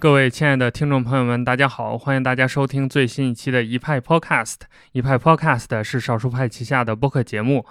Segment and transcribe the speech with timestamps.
[0.00, 1.98] 各位亲爱的听众朋友们，大家好！
[1.98, 4.56] 欢迎大家收听最新一期的一派 Podcast。
[4.92, 7.66] 一派 Podcast 是少数派旗下的播客节目。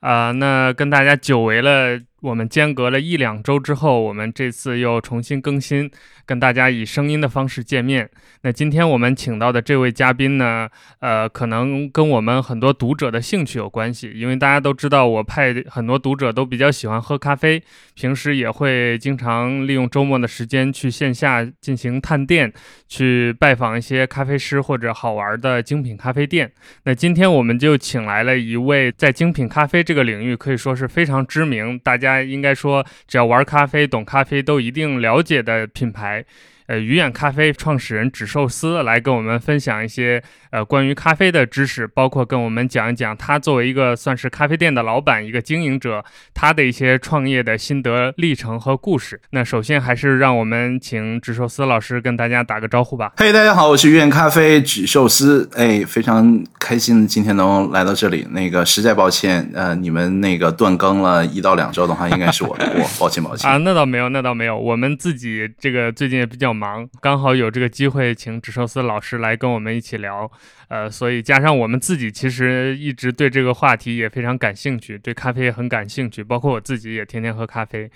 [0.00, 5.90] 啊，那跟大家久违了，我们间隔了一两周之后，我们这次又重新更新。
[6.26, 8.08] 跟大家以声音的方式见面。
[8.42, 10.68] 那今天我们请到的这位嘉宾呢，
[11.00, 17.60] 呃，可能跟我们很多读者的兴趣有关系，因为大家都知道，我派很多读者都比较喜欢喝咖啡，
[17.96, 22.52] 平时也会经常利用周末的时间去线下进行探店，
[22.86, 26.52] 去拜访一些咖啡师或者好玩的精品咖啡店。
[26.84, 36.24] 那今天我们就请来了一位在精品咖啡这个领域可以说是非常知名，大家应该说只要玩咖啡、懂咖啡都一定了解的品牌。
[36.70, 49.20] 呃，鱼眼咖啡创始人纸寿司来跟我们分享一些呃关于咖啡的知识，包括跟我们讲一讲他作为一个算是咖啡店的老板、一个经营者，他的一些创业的心得历程和故事。
[49.30, 53.14] 那首先还是让我们请纸寿司老师跟大家打个招呼吧。
[53.16, 58.24] 嘿，大家好，我是鱼眼咖啡纸寿司，哎，非常开心今天能来到这里。
[58.30, 63.56] 那个实在抱歉，呃，你们那个断更了一到两周的话，应该是我 的锅，抱歉抱歉啊。
[63.56, 66.59] 那倒没有，那倒没有，我们自己这个最近也比较。
[66.60, 70.30] 忙，刚好有这个机会，请纸寿司老师来跟我们一起聊，
[70.68, 77.90] 呃，所以加上我们自己其实一直对这个话题也非常感兴趣，对咖啡也很感兴趣，包括我自己也天天喝咖啡，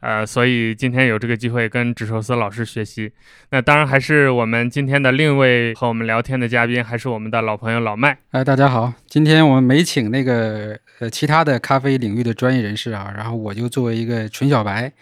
[0.00, 3.10] 呃，所以今天有这个机会跟纸寿司老师学习。
[3.50, 8.18] 那当然还是我们今天的另一位和我们聊天的嘉宾，还是我们的老朋友老麦。
[8.32, 14.92] 哎，大家好，今天我们没请那个呃其他的咖啡领域的专业人士啊，然后我就作为一个纯小白，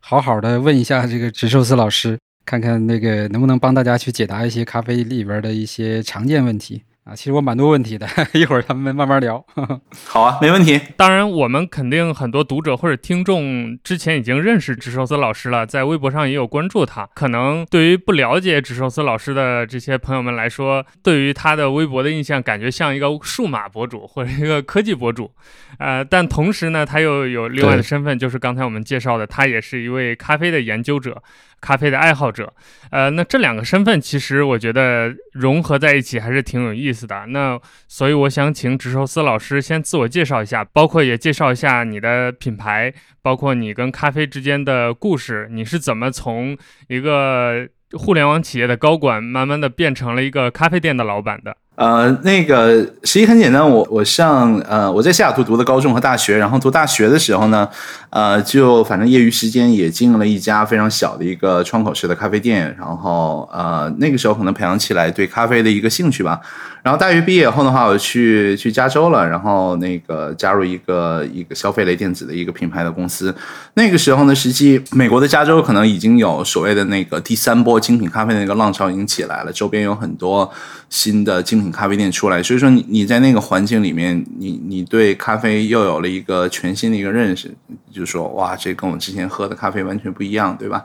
[0.00, 2.18] 好好的问一下这个植寿司老师。
[2.44, 6.82] 看看那个能不能帮大家去解答一些咖啡里边的一些常见问题。
[7.04, 9.44] 啊，其实我蛮多问题的， 一会儿咱们慢慢聊。
[10.08, 10.80] 好啊，没问题。
[10.96, 17.06] 当然，我们肯定很多读者或者听众之前已经认识植寿司老师了，在微博上也有关注他。
[17.14, 25.30] 可能对于不了解植寿司老师的这些朋友们来说，对于他的微博的印象，感觉像一个数码博主或者一个科技博主。
[25.78, 31.22] 呃，但同时呢，他又有另外的身份，就是刚才我们介绍的，他也是一位咖啡的研究者。
[31.64, 32.52] 咖啡的爱好者，
[32.90, 37.24] 呃，那这两个身份其实我觉得融合在一起还是挺有意思的。
[37.28, 37.58] 那
[37.88, 42.92] 所以我想请纸寿司老师先自我介绍一下，包括也介绍一下你的品牌，
[43.22, 46.54] 包括你跟咖啡之间的故事，你是怎么从
[46.88, 51.56] 一个互联网企业的高管，慢慢的变成了一个咖啡店的老板的。
[51.76, 57.68] 呃，那个实际很简单，我我上呃我在西雅图读的高中和大学，然后读大学的时候呢，
[58.10, 66.40] 呃就反正业余时间也经营了一家非常小的一个窗口式的咖啡店，然后呃那个时候可能培养起来对咖啡的一个兴趣吧。
[66.84, 73.34] 然后大学毕业后的话，我去去加州了，然后那个加入一个一个消费类电子的一个品牌的公司。
[73.72, 80.52] 那个时候呢，实际美国的加州可能已经有所谓的那个第三波精品咖啡的那个浪潮已经起来了，周边有很多
[80.90, 87.50] 新的精品咖啡店出来，所以说你你在那个环境里面，你你对咖啡又有了一个全新的一个认识，
[87.90, 90.84] 就是说哇，这跟我之前喝的咖啡完全不一样，对吧？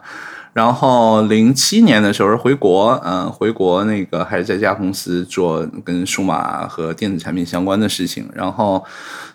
[0.54, 8.28] 然后零七年的时候回国，嗯，回国那个还是在家公司做跟数码和电子产品相关的事情。
[8.34, 8.84] 然后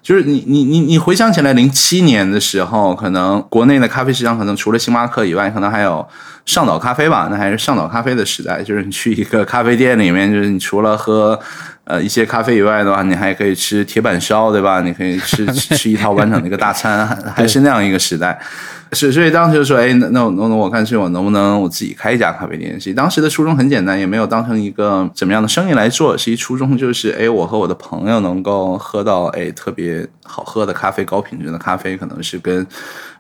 [0.02, 6.06] 就是你你你你回想起来，零七年的时候，可能国内的咖啡市场可能除了星巴克以外，可能还有
[6.44, 7.28] 上岛咖啡吧？
[7.30, 11.38] 那还是上岛咖啡的时代，就是你去一个咖啡店里面，就是你除了喝
[11.84, 14.80] 呃一些咖啡以外的话，你还可以吃铁板烧，对吧？
[14.80, 18.38] 你可以吃吃一套完整的一个大餐，还是那样一个时代。
[18.92, 22.78] 是，所以当时就说，哎，那那那那我看是我能不能我自己开一家咖啡店？
[22.78, 32.64] 其实当时的初衷很简单，也没有当成一个怎么样的生意来做，其实际初衷就是，哎，我和我的朋友能够喝到，哎，特别好喝的咖啡，高品质的咖啡，可能是跟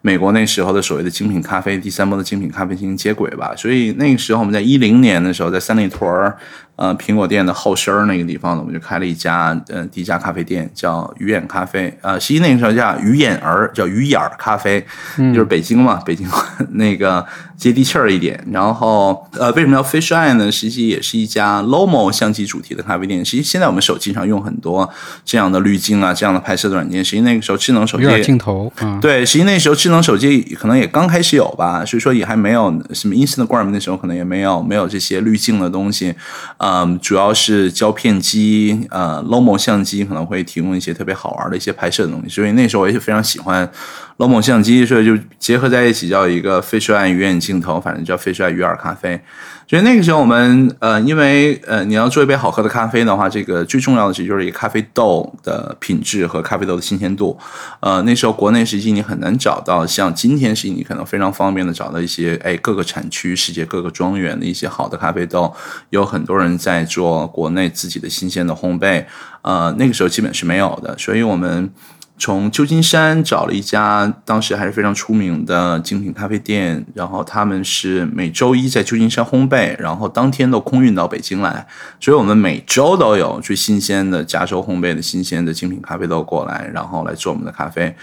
[0.02, 3.52] 美国那时候的所谓的精品咖啡，第三波的精品咖啡进行接轨吧。
[3.56, 6.36] 所以那个时候我们在一零年的时候，在三里屯儿。
[6.76, 11.96] 呃，苹果店的后身儿那个地方呢，我们就开了一家呃第一家咖啡店，叫鱼眼咖啡。
[12.02, 14.84] 呃，实际那个时候叫鱼眼儿，叫鱼眼儿咖啡，
[15.16, 16.28] 嗯就是北京嘛，北京
[16.74, 17.24] 那个
[17.56, 18.42] 接地气儿一点。
[18.50, 20.50] 然后呃，为什么要 Fish Eye 呢？
[20.50, 23.24] 实际也是一家 Lomo 相机主题的咖啡店。
[23.24, 24.88] 实际现在我们手机上用很多
[25.24, 27.04] 这样的滤镜啊，这样的拍摄的软件。
[27.04, 36.14] 实际那个时候智能手机镜头，嗯，对，实际那时候智能手机可能也刚开始有吧，所以说也还没有什么 Instagram 那时候可能也没有没有这些滤镜的东西。
[36.58, 43.70] 嗯，主要是胶片机，呃，Lomo 相机可能会提供一些特别好玩的一些拍摄的东西，所以那时候我也是非常喜欢
[44.18, 49.20] Lomo 相机，所以就结合在一起叫一个飞帅岸鱼眼镜头，反正叫飞帅鱼饵咖啡。
[49.66, 57.38] 所以那个时候我们呃，因为呃，你要做一杯好喝的咖啡的话，这个最重要的其实就是一个咖啡豆的品质和咖啡豆的新鲜度。
[57.80, 65.54] 呃，那时候国内实际你很难找到像今天实际你可能非常方便的找到一些哎各个产区、世界各个庄园的一些好的咖啡豆，
[65.90, 69.04] 有很多人在做国内自己的新鲜的烘焙。
[69.40, 71.70] 呃，那个时候基本是没有的，所以我们。
[72.16, 81.66] 从旧金山找了一家当时还是非常出名的精品咖啡店，然后他们是每周一在旧金山烘焙，然后当天都空运到北京来，
[81.98, 87.94] 所以我们每周都有最新鲜的加州烘焙的新鲜的精品咖啡豆过来，然后来做我们的咖啡。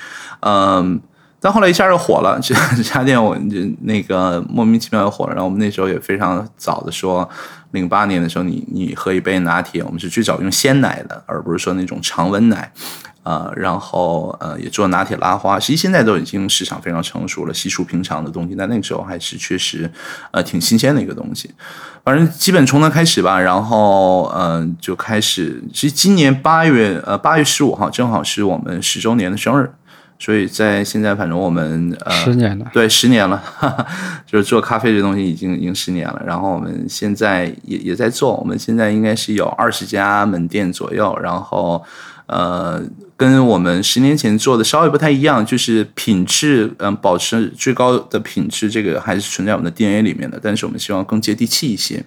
[0.41, 0.99] 嗯，
[1.39, 2.53] 但后来一下就火了，这
[2.83, 3.37] 家店我
[3.81, 5.31] 那个莫名其妙又火了。
[5.31, 7.27] 然后我们那时候也非常早的说，
[7.71, 12.71] 零八年的时候，你你喝一杯拿铁，我们是最早用鲜奶的，而不是说那种常温奶。
[13.23, 18.55] 啊，然后呃，也做拿铁拉花，其实现在都已经市场非常成熟了，稀疏平常的东西。
[18.55, 19.91] 但那个时候还是确实，
[20.31, 21.51] 呃，挺新鲜的一个东西。
[22.03, 25.63] 反正基本从那开始吧，然后嗯，就开始。
[25.71, 29.71] 其实今年八月，呃，八月十五号正好是我们十周年的生日，
[30.21, 33.41] 所以在现在，反正我们呃，十年了，对，十年了，
[34.27, 36.21] 就是做咖啡这东西已经已经十年了。
[36.23, 41.83] 然后我们现在也也在做，我们现在应该是有二十家门店左右，然后
[42.27, 42.81] 呃。
[43.17, 50.39] 跟我们十年前做的稍微不太一样，就是品质，嗯，保持最高的品质，这个还是存在我们的 DNA 里面的。
[50.41, 52.03] 但是我们希望更接地气一些。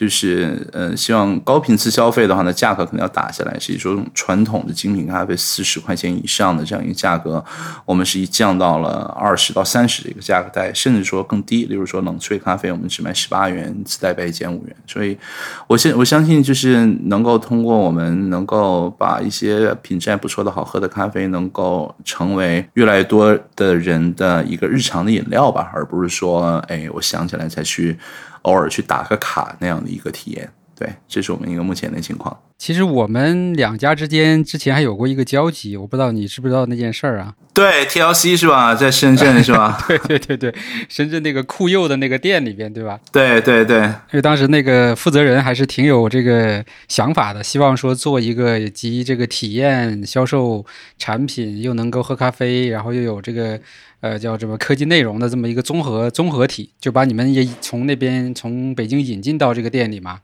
[0.00, 7.44] 就是，呃，希望高频次消费的话呢，价格可能要打下来，是一种传统的精品咖啡四十块钱以上的这样一个价格，
[7.84, 11.66] 我们是一降到了二十到三十的一个价格带，甚至说更低。
[11.66, 14.74] 例如说冷萃咖啡，我们只卖十八元，自带杯减五元。
[14.86, 15.18] 所以，
[15.66, 27.98] 我现我相信，就是能够通过我们能够把一些品质还不错的好喝的咖啡，能够成为越来越多的人的一个日常的饮料吧，而不是说，哎，我想起来才去。
[28.42, 30.48] 偶尔去打个卡那样的一个体验，
[30.78, 32.36] 对，这是我们一个目前的情况。
[32.58, 37.34] 其实我们两家之间之前还有过一个交集，我不知道你知不知道那件事儿啊？
[37.54, 38.74] 对，TLC 是吧？
[38.74, 39.82] 在深圳是吧？
[39.88, 40.54] 对对对对，
[40.86, 43.00] 深圳那个酷佑的那个店里边，对吧？
[43.10, 50.64] 对对对，因为当时那个负责人还是挺有这个想法的，希望说做一个集这个体验、销售
[50.98, 53.58] 产品，又能够喝咖啡，然后又有这个。
[54.00, 60.20] 呃，叫什么科技内容的这么一个综合综合体，就把你们也从那边从北京引进到这个店里嘛，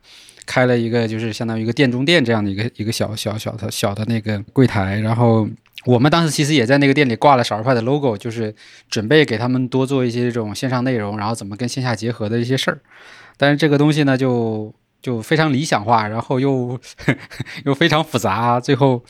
[0.46, 5.46] 开了一个就是相当于一个店中店这样的一个一个小小小的小的那个柜台，然后
[5.84, 8.54] 我们当时其实也在那个店里挂了少儿派的 logo，就是
[8.88, 12.80] 准备给他们多做一些这种线上内容，然后怎么跟线下结合的一些事儿，
[13.36, 16.80] 但是这个东西呢就就非常理想化，然后又
[17.66, 19.04] 又非常复杂，最后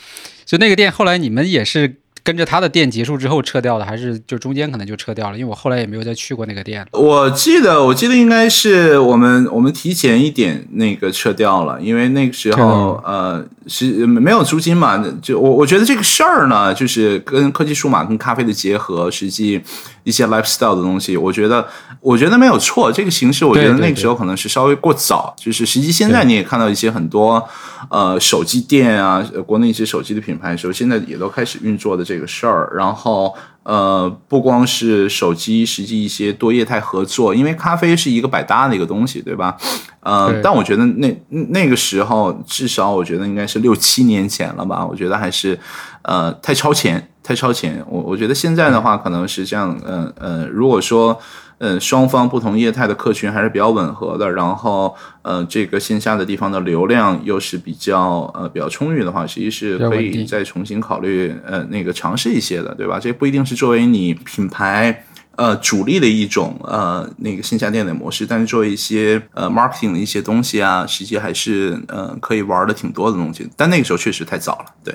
[0.45, 2.01] 就那个店后来你们也是。
[2.27, 5.39] 跟着他的店结束之后撤掉的，还是就中间可能就撤掉了？
[5.39, 6.85] 因为我后来也没有再去过那个店。
[6.91, 15.01] 我记得，我记得应该是我们我们提前一点那个撤掉了，因为那个时候呃是没有租金嘛。
[15.23, 19.63] 就我我觉得这个事儿呢，就是跟科技数码跟咖啡的结合，实际。
[20.07, 21.67] 一些 lifestyle 的东西，我觉得，
[22.01, 22.93] 我觉得没有错。
[22.93, 25.35] 这个形式，我觉得那个时候可能是稍微过早。
[25.37, 27.45] 就是实际现在你也看到一些很多，
[27.91, 32.73] 呃，手机店啊，国内一些手机的品牌，时候现在也都开始运作的这个事儿。
[32.77, 33.35] 然后，
[33.65, 39.57] 呃，不光是手机，实际一些多业态合作，因为咖啡是一个百搭的一个东西，对吧？
[39.99, 44.87] 呃，但我觉得那那个时候，至少我觉得应该是六七年前了吧。
[44.87, 45.59] 我觉得还是，
[46.03, 47.11] 呃，太超前。
[47.27, 51.21] 太超前，我我觉得现在的话可能是这样，嗯嗯，如果说，
[51.59, 63.01] 嗯，双方不同业态的客群还是比较吻合的，然后，呃，这个线下的地方的流量又是比较呃比较充裕的话，实际是可以再重新考虑，呃，那个尝试一些的，对吧？
[63.01, 65.05] 这不一定是作为你品牌
[65.35, 74.95] 呃主力的一种呃那个线下店的模式，但是作为一些呃 marketing 的一些东西啊，实际还是呃可以玩的挺多的东西，但那个时候确实太早了，对。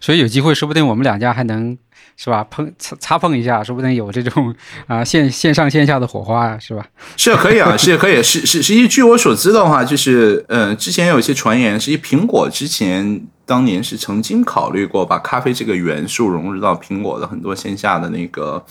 [0.00, 1.76] 所以有机会，说不定我们两家还能
[2.16, 4.54] 是吧碰擦擦碰一下，说不定有这种
[4.88, 6.84] 啊线线上线下的火花啊，是吧？
[7.16, 8.22] 是可以啊，是可以。
[8.22, 18.64] 是 是，实际据我所知的话，就是呃，之前有一些传言，实际苹果之前当年是曾经考虑过把咖啡这个元素融入到苹果的很多线下的那个。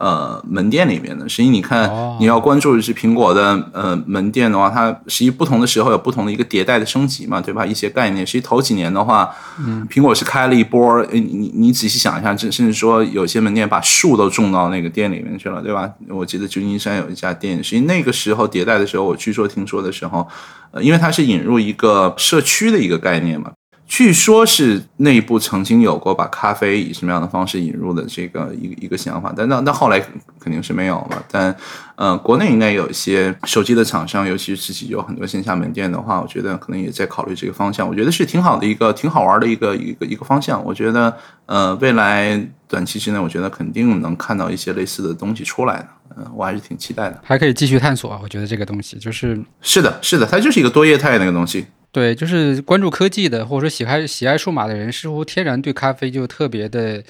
[0.00, 1.86] 呃，门店里面的，实际你看，
[2.18, 7.66] 你要关注的是苹果的呃门店的话，它实际不同的时候有不同的一个迭代的升级嘛，对吧？
[7.66, 15.90] 一些概念，实际头几年的话，嗯，苹果是开了一波，你你你仔细想一下，甚甚至说有些门店把树都种到那个店里面去了，对吧？
[16.08, 20.26] 我记得旧金山有一家店，实际那个时候迭代的时候，我据说听说的时候，
[20.70, 23.52] 呃，因为它是引入一个社区的一个概念嘛。
[23.90, 29.98] 据说是内部曾经有过把咖啡以什么样的方式引入的这个一个一个想法，但那那后来
[30.38, 31.24] 肯定是没有了。
[31.28, 31.54] 但
[31.96, 37.86] 呃，国内应该有一些手机的厂商，尤其是自己有很多线下门店的话，我觉得可能也在考虑这个方向。
[37.86, 40.64] 我觉得是挺好的一个挺好玩的一个一个一个方向。
[40.64, 41.12] 我觉得
[41.46, 45.88] 呃，未来短期之内，我觉得肯定能看到一些类似的东西出来的。
[46.16, 48.16] 嗯，我还是挺期待的，还可以继续探索。
[48.22, 51.66] 我觉得这个东西就是是的，是的，它就是一个多业态那个东西。
[51.92, 57.02] 对，就是关注科技的，或者说喜爱喜爱数码的人，似乎天然对咖啡就特别的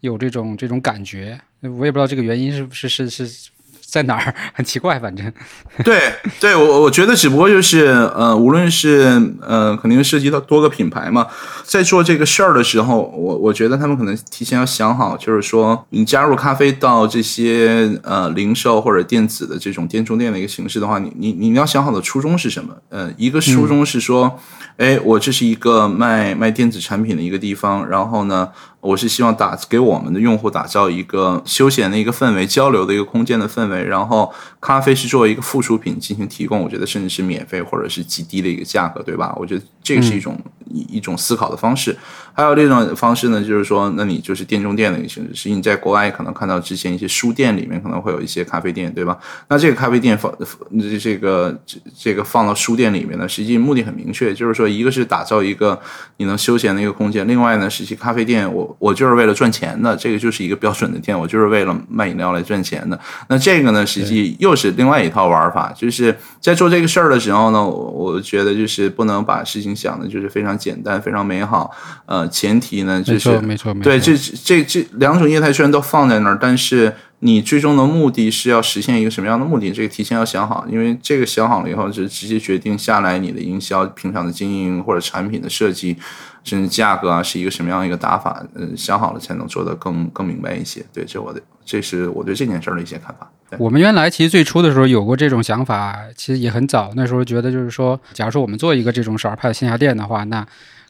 [0.00, 1.40] 有这种这种感觉。
[1.60, 3.50] 我也不知道这个原因是是是是。
[3.90, 5.32] 在哪儿很奇怪，反正，
[5.82, 11.26] 对对，我我觉得只不过就是呃，无论是呃，肯定涉及到多个品牌嘛，
[11.64, 22.74] 在做这个事儿的时候，我我觉得他们可能提前要想好，就是说你加入咖啡到这些呃零售或者电子的这种店中店的一个形式的话，你你你要想好的初衷是什么？
[22.90, 24.38] 呃，一个初衷是说，
[24.76, 28.50] 哎，我这是一个卖卖电子产品的一个地方，然后呢。
[28.80, 39.34] 我是希望打给我们的用户打造一个休闲的一个氛围、交流的一个空间的氛围，然后咖啡是作为一个附属品进行提供，我觉得甚至是免费或者是极低的一个价格，对吧？
[39.36, 41.96] 我觉得这个是一种一一种思考的方式。
[42.38, 45.34] 还有另一种方式呢，就是说，那你就是店中店的一个形式。
[45.34, 49.18] 实际你在国外可能看到之前一些书店里面可能会有一些咖啡店，对吧？
[49.48, 50.32] 那这个咖啡店放
[50.80, 55.76] 这这个这这个放到书店里面呢，实际目的很明确，就是说，一个是打造一个
[56.18, 62.96] 你能休闲的一个空间，另外呢，实际咖啡店我我就是为了赚钱的，这个就是一个标准的店，我就是为了卖饮料来赚钱的。
[63.28, 71.72] 那这个呢，实际又是另外一套玩法，就是在做这个事儿的时候呢，我我觉得就是不能把事情想的就是非常简单、非常美好，
[72.06, 72.27] 呃。
[72.28, 79.72] 前提呢，就是没错，没错，对，这这这两种业态虽然都放在那儿，但是你最终的目的是要实现一个什么样的目的？
[79.72, 85.96] 这个提前要想好，因为这个想好了以后，就直接决定下来你的营销、平常的经营或者产品的设计，
[86.44, 88.44] 甚至价格啊，是一个什么样一个打法？
[88.54, 90.84] 嗯，想好了才能做得更更明白一些。
[90.92, 93.30] 对，这我的这是我对这件事儿的一些看法。
[93.58, 100.46] 我们原来其实最初的时候有过这种想法，其实也很早，那时候觉得就是说，假如说我们做一个这种少儿派的线下店的话，那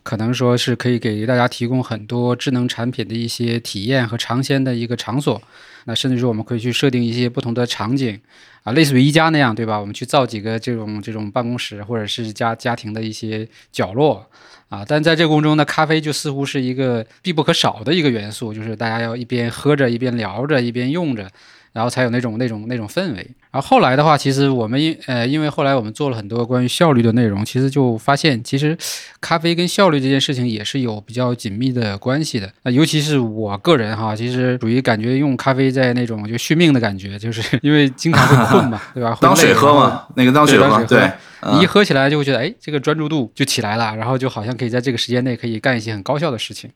[0.09, 5.38] 可能说是可以给大家提供很多智能产品的一些体验和尝鲜的一个场所。
[5.85, 8.19] 那甚至说我们可以去设定一些不同的场景，
[8.62, 9.79] 啊，类似于宜家那样，对吧？
[9.79, 14.27] 我们去造几个这种这种办公室或者是家家庭的一些角落，
[14.71, 21.31] 啊，但在这个过程中呢，咖啡就似乎是一个必不可少的一个元素，就是大家要一边喝着一边聊着一边用着。
[21.71, 23.31] 然后才有那种那种那种氛围。
[23.50, 28.76] 然后后来的话，其实我们因呃，因为后来我们做了很多关于效率的内容，其实就发现，其实
[29.23, 32.52] 咖啡跟效率这件事情也是有比较紧密的关系的。
[32.64, 39.17] 那尤其是我个人哈，其实属于感觉用咖啡在那种就续命的感觉，就是因为经常会困嘛，对吧？
[39.23, 41.11] 当水喝嘛，那个当水喝，对，
[41.52, 46.71] 你一喝起来就会觉得，哎，这个专注度就起来了，然后就好像可以在这个时间内可以干一些很高效的事情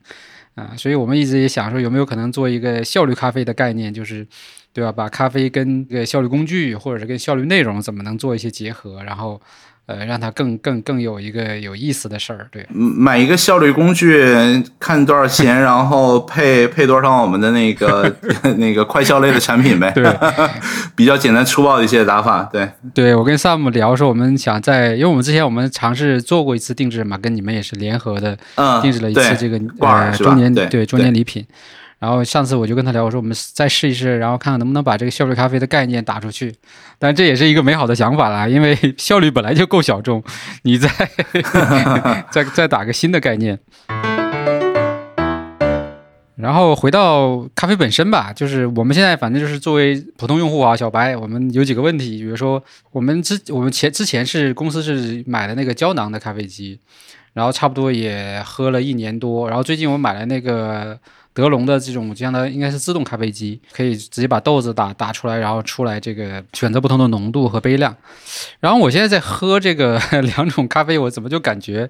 [0.55, 0.71] 啊。
[0.75, 4.25] 所以我们一直也想说，有没有可能做一个效率咖啡的概念，就是。
[4.73, 4.91] 对吧？
[4.91, 9.01] 把咖啡跟这个效率工具，或者是跟效率内容，怎么能做一些结合？
[9.03, 9.39] 然后。
[9.85, 14.23] 呃，让它更更更有一个有意思的事儿，对，买一个效率工具，
[14.79, 18.09] 看多少钱，然后配配多少我们的那个
[18.55, 20.05] 那个快效类的产品呗，对，
[20.95, 31.45] 比较简单粗暴的一些打法，对，对我跟 Sam 聊说，我们想在，因为我们之前我们尝试做过一次定制嘛，跟你们也是联合的，嗯，定制了一次这个呃中年对中年礼品。
[32.03, 36.53] 然后上次我就跟他聊，我说我们再试一试，然后看看能不能把这个效率咖啡的概念打出去。
[36.99, 40.21] 但这也是一个美好的想法啦，因为 效率本来就够小众，
[40.63, 40.89] 你 再
[42.29, 43.57] 再再打个新的概念。
[46.35, 56.77] 然后回到咖啡本身吧，就是我们现在反正就是作为普通用户啊，小白，我们有几个问题，比如说我们之我们前之前是公司是买的那个胶囊的咖啡机，
[57.31, 60.99] 然后差不多也喝了一年多，然后最近我买了那个。
[61.33, 67.95] 德龙的这种这样的应该是自动咖啡机，可以直接把豆子打打出来，然后出来这个选择不同的浓度和杯量。
[68.59, 71.89] 然后我现在在喝这个两种咖啡，我怎么就感觉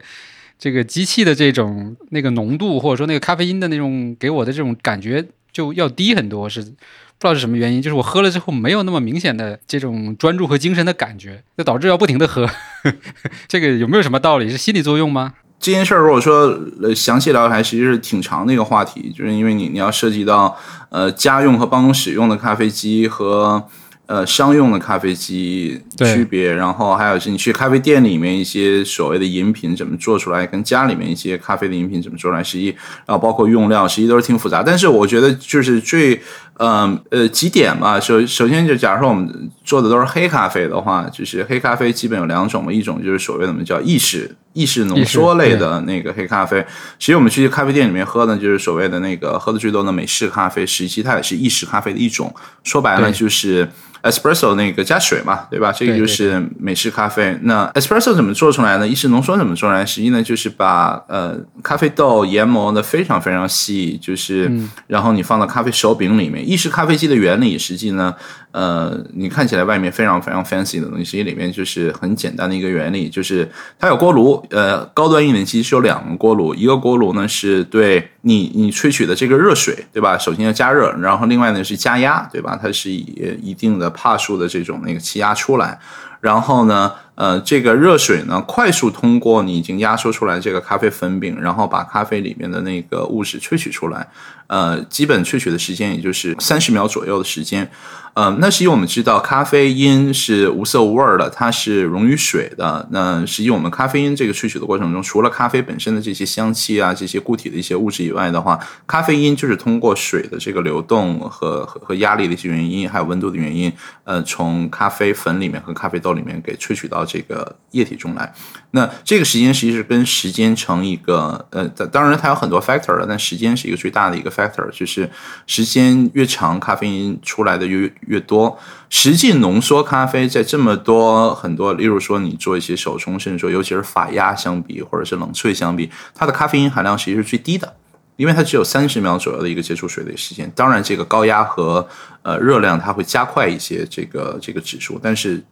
[0.57, 6.75] 这个机器的这种那个浓度，或者说那个咖啡因的那种给我的这种感觉就要低很多，是不知
[7.19, 7.81] 道是什么原因。
[7.81, 12.49] 就是我喝了之后没有那么明显的这种专注和精神的感觉，就导致要不停的喝。
[13.47, 14.49] 这个有没有什么道理？
[14.49, 15.33] 是心理作用吗？
[15.63, 20.57] 这件事儿如果说呃详细聊，还其实是挺长的一个话题，就是因为你你要涉及到
[20.89, 23.63] 呃家用和办公室用的咖啡机和
[24.07, 32.67] 呃商用的咖啡机区别，然后还有是你去咖啡店里面一些所谓的饮品怎么做出来，跟家里面一些咖啡的饮品怎么做出来，实际
[33.05, 34.61] 然后包括用料，实际都是挺复杂。
[34.61, 36.21] 但是我觉得就是最
[36.57, 37.99] 嗯呃几点吧。
[37.99, 46.65] 首首先就假如说我们做的都是黑咖啡的话，就是黑咖啡基本有两种嘛，一种就是所谓的我们叫意式意式浓缩类的那个黑咖啡。
[46.99, 52.33] 其实我们去咖啡店里面喝呢，就是所谓的那个喝的最多的美式咖啡，实际它也是意式咖啡的一种。
[52.63, 53.67] 说白了就是
[54.03, 55.71] espresso 那个加水嘛，对吧？
[55.71, 57.37] 这个就是美式咖啡。
[57.43, 58.87] 那 espresso 怎么做出来呢？
[58.87, 59.85] 意式浓缩怎么做出来？
[59.85, 64.51] 实际呢就是把呃咖啡豆研磨的非常非常细，就是
[64.87, 66.42] 然后你放到咖啡手柄里面。
[66.43, 68.13] 意式咖啡机的原理实际呢，
[68.51, 74.45] 呃，你看起来外面非常非常 fancy 的东西，实际里面就是很简单的一个原理，就是它有锅炉。
[74.49, 80.17] 呃，高端一点机是有两个锅炉，一个锅炉呢是对你你萃取的这个热水，对吧？
[80.17, 82.59] 首先要加热，然后另外呢是加压，对吧？
[82.61, 85.79] 它是以一定的帕数的这种那个气压出来，
[86.21, 94.07] 然后呢，呃，这个热水呢快速通过你已经压缩出来这个咖啡粉饼，然后把咖啡里面的那个物质萃取出来，
[94.47, 97.69] 呃，基本萃取的时间也就是三十秒左右的时间。
[98.15, 102.87] 呃，那是因为我们知道，咖啡因是无色无味的，它是溶于水的。
[102.91, 118.33] 那实际我们咖啡因这个萃取的过程中，除了咖啡本身的这些香气啊、这些固体的一些物质以外的话，咖啡因就是通过水的这个流动和和和压力的一些原因，还有温度的原因，呃，从咖啡粉里面和咖啡豆里面给萃取到这个液体中来。
[118.71, 125.09] 那这个时间实际是跟时间成一个呃，当然它有很多 factor 了，但时间是一个最大的一个 factor，就是
[125.45, 127.83] 时间越长，咖啡因出来的越。
[128.07, 137.75] 越多，实际浓缩咖啡在这么多很多，例如说你做一些手冲，甚至说尤其是法压相比，或者是冷萃相比，它的咖啡因含量实际是最低的，
[138.15, 140.51] 因为它只有三十秒左右的一个接触水的时间。
[140.55, 141.87] 当然，这个高压和
[142.21, 145.43] 呃热量它会加快一些这个这个指数，但是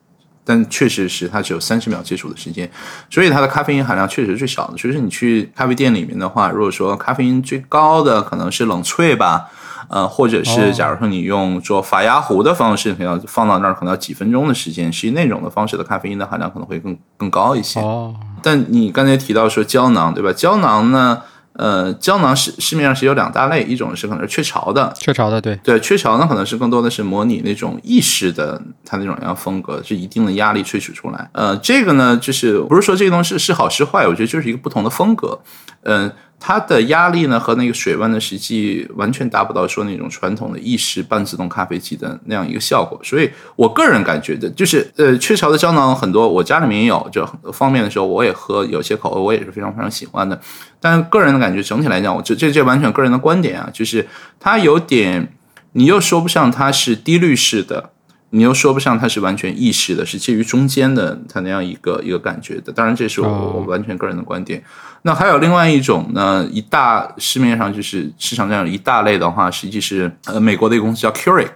[0.44, 2.70] 但确实是它只有三十秒接触的时间，
[3.10, 4.78] 所以它的咖啡因含量确实最少的。
[4.78, 9.50] 所以说你去咖啡店里面的话，如果说咖啡因最高的可能是冷萃吧。
[9.90, 17.82] 呃，或者是假如说你用做法压壶的方式，可能要放到那儿可能要几分钟的时间，实际那种的方式的咖啡因的含量可能会更更高一些。
[17.82, 20.32] 哦，但你刚才提到说胶囊，对吧？
[20.32, 21.22] 胶囊呢，
[21.54, 31.30] 呃，胶囊市市面上是有两大类，一种是可能是雀巢的，雀巢的，对对，雀巢呢可能是更多的是模拟那种意式的它那种样风格，是一定的压力萃取出来。
[31.34, 35.40] 呃，这个呢，就是不是说这个东西是好是坏，我觉得就是一个不同的风格，
[35.84, 36.12] 嗯。
[36.44, 50.42] 它的压力呢和那个水温的实际完全达不到说那种传统的意式半自动咖啡机的那样一个效果，所以我个人感觉的就是，呃，雀巢的胶囊很多，我家里面也有，就方便的时候我也喝，有些口味我也是非常非常喜欢的。
[50.80, 54.08] 但个人的感觉整体来讲，我这这这完全个人的观点啊，就是
[54.40, 55.32] 它有点，
[55.74, 57.92] 你又说不上它是低滤式的。
[58.32, 62.72] 你又说不上它是完全意识的，是介于中间的，它那样一个一个感觉的。
[62.72, 64.64] 当然，这是我我完全个人的观点。
[65.04, 71.50] 那还有另外一种呢，一大市面上就是市场上有一大类的话，实际是呃美国的一个公司叫 Keurig，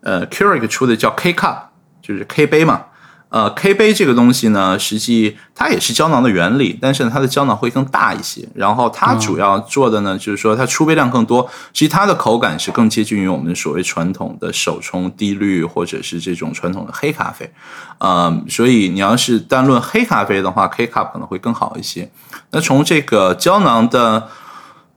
[0.00, 1.58] 呃 Keurig 出的叫 K Cup，
[2.00, 2.84] 就是 K 杯嘛。
[3.30, 8.48] 呃，K 杯这个东西呢，实际它也是胶囊的原理，但是它的胶囊会更大一些。
[8.54, 17.50] 然后它主要做的呢，就是说它出杯量更多，其实它的口感是更接近于我们所谓传统的手冲低滤或者是这种传统的黑咖啡。
[17.98, 22.10] 呃，所以你要是单论黑咖啡的话，K cup 可能会更好一些。
[22.52, 24.28] 那从这个胶囊的。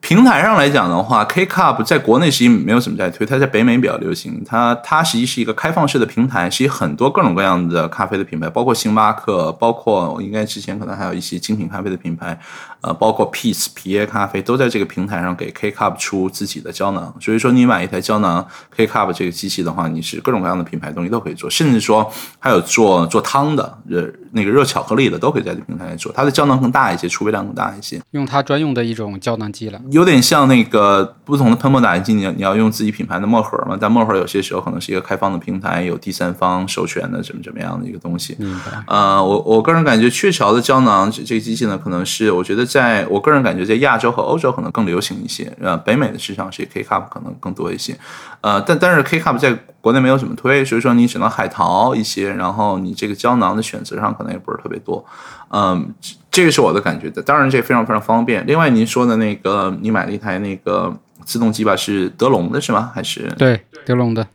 [0.02, 4.44] 平台上来讲的话，K Cup 在国内实际没有怎么在推，它在北美比较流行。
[4.44, 12.38] 它它实际是一个开放式的平台，实际很多各种各样的咖啡的品牌，包括星巴克，包括应该之前可能还有一些精品咖啡的品牌，
[12.82, 17.14] 呃，包括 Peace 皮耶咖啡都在这个平台上给 K Cup 出自己的胶囊。
[17.20, 26.12] 所以说，你买一台胶囊 K Cup 这个机器的话，你是各种各样的品牌东西都可以做，甚至说还有做做汤的，热那个热巧克力的都可以在这平台上做。
[26.12, 29.80] 它的胶囊更大一些，储备量更大一些，用它专用的一种胶囊机了。
[29.92, 33.78] 有点像那个不同的喷墨打印机，你你要用自己品牌的墨盒嘛？
[33.80, 38.36] 但墨盒有些时候可能是一个开放的平台，有第三方授权的，怎么怎么样的一个东西。
[38.40, 38.60] 嗯。
[38.88, 45.52] 呃，我我个人感觉雀巢的胶囊这这个机器呢，可能是我觉得在我个人感觉在亚洲和欧洲可能更流行一些。
[45.60, 47.98] 呃，北美的市场是 K cup 可能更多一些。
[48.40, 55.06] 呃，但但是 K cup 在国内没有怎么推，所以说你只能海淘一些，然后你这个胶囊的选择上可能也不是特别多。
[55.50, 55.94] 嗯。
[56.32, 58.48] 这个是我的感觉的，当然这非常非常方便。
[58.48, 62.90] 另外您说的那个，你买了一台那个自动机吧，是德龙的是吗？
[62.96, 64.26] 还是对德龙的？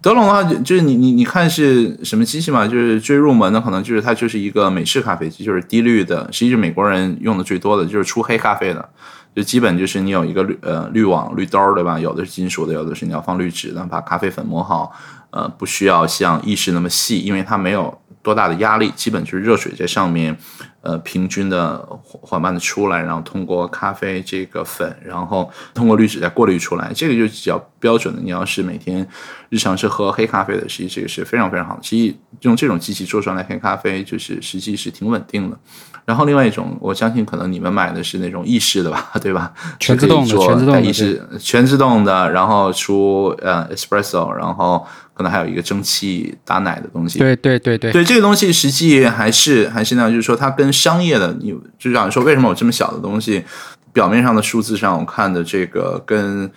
[0.00, 2.66] 德龙的话，就是你你你看是什么机器嘛？
[2.66, 8.88] 就是最入门的，可能就是它就是一个美式咖啡机，就是低滤的，实际是美国人用的最多的就是出黑咖啡的，
[9.36, 12.00] 就基本就是你有一个滤呃滤网滤兜对吧？
[12.00, 14.92] 有的是金属的，有的是你要放滤纸的，把咖啡粉磨好，
[15.30, 20.36] 呃，不需要像意式那么细，因为它没有多大的压力，基本就是热水在上面。
[20.82, 28.20] 呃平均的缓慢的出来，然后通过咖啡这个粉，然后通过滤纸再过滤出来，这个就比较标准的。
[28.22, 29.06] 你要是每天
[29.48, 31.82] 日常是喝黑咖啡的，实际这个是非常非常好的。
[31.82, 35.56] 实际用这种机器做出来黑咖啡，就是实际是挺稳定的。
[36.04, 39.52] 然后另外一种，我相信可能你们买的是那种意式的吧， 对吧？
[39.78, 47.20] 全自动的，全自动的，意式全自动的，然后出呃 espresso，然后可能还有一个蒸汽打奶的东西。
[47.20, 53.44] 对对对对，对这个东西实际还是还是那样，就是说它跟商业的，你就像说为什么我这么小的东西，
[53.92, 56.50] 表面上的数字上我看的这个跟。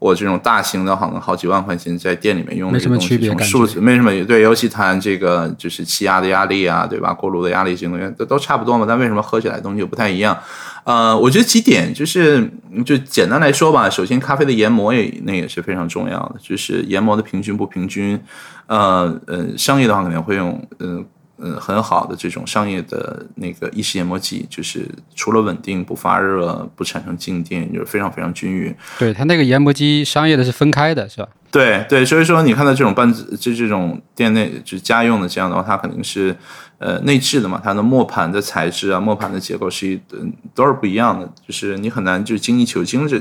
[0.00, 7.12] 我这种大型的，好像好几万块钱在店里面用的东西，从数字没什么对，尤其谈这个就是气压的压力啊，对吧？
[7.12, 10.34] 锅炉的压力这些东西都都差不多嘛，但为什么喝起来东西又不太一样？
[10.84, 12.50] 呃，我觉得几点就是，
[12.82, 13.90] 就简单来说吧。
[13.90, 18.18] 首先，咖啡的研磨也那也是非常重要的，就是研磨的平均不平均。
[18.68, 21.04] 呃呃，商业的话可能会用嗯。
[21.40, 28.74] 嗯，很好的这种商业的那个意式研磨机，就是除了稳定、不发热、不产生静电，就是非常非常均匀。
[28.98, 31.28] 对它那个研磨机，商业的是分开的，是吧？
[31.50, 36.36] 对对，所以说你看到这种半就这种店内就家用的这样的话，它肯定是。
[36.80, 43.20] 呃，内置的嘛，它的磨盘的材质啊，磨盘的结构是一嗯都是不一样的，就是你很难就精益求精这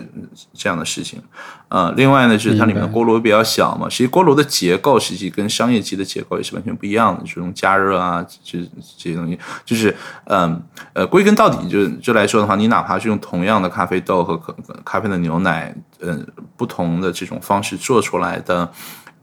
[0.53, 1.21] 这样的事情。
[1.67, 8.59] 呃，另外呢，就是它里面的锅炉比较小嘛，实际锅炉的结构实际跟商业机的结构也是完全不一样的，这种加热啊，这
[8.97, 9.93] 这些东西，就是
[10.27, 18.71] 嗯呃，归根到底就就来说的话，你哪怕是用同样的咖啡豆和可咖啡的牛奶，嗯，不同的这种方式做出来的。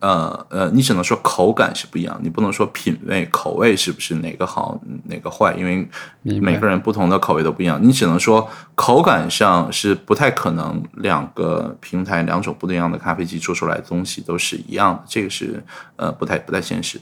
[0.06, 5.88] 呃呃，你只能说口感是不一样，你不能说品味口味是不是哪个好哪个坏，因为
[6.22, 7.76] 每个人不同的口味都不一样。
[7.82, 15.60] 你只能说口感上是不太可能两个平台两种不一样的咖啡机做出来的东西都是一样的，这个是
[15.96, 17.00] 呃不太不太现实。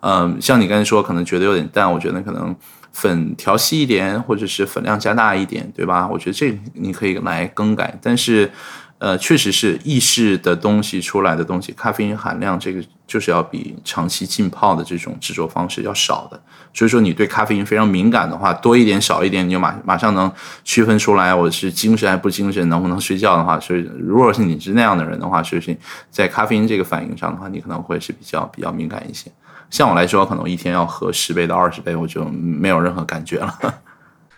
[0.00, 2.56] 嗯，像你刚才说可能觉得有点淡，我觉得可能
[2.92, 6.08] 粉调细一点，或者是粉量加大一点，对吧？
[6.10, 8.50] 我觉得这你可以来更改，但是。
[8.98, 16.40] 呃，确实是意式的东西出来的东西，咖啡因含量这个就是要比长期浸泡的这种制作方式要少的。
[16.72, 20.30] 所以说，你对咖啡因非常敏感的话，多一点少一点，你就马马上能
[20.64, 23.60] 区分出来我是精神还不精神，能不能睡觉的话。
[23.60, 25.78] 所以，如果是你是那样的人的话，所以
[26.10, 29.30] 在咖啡因这个反应上的话，你可能会是比较比较敏感一些。
[29.68, 33.58] 像我来说，可能一天要喝十杯到二十杯，我就没有任何感觉了。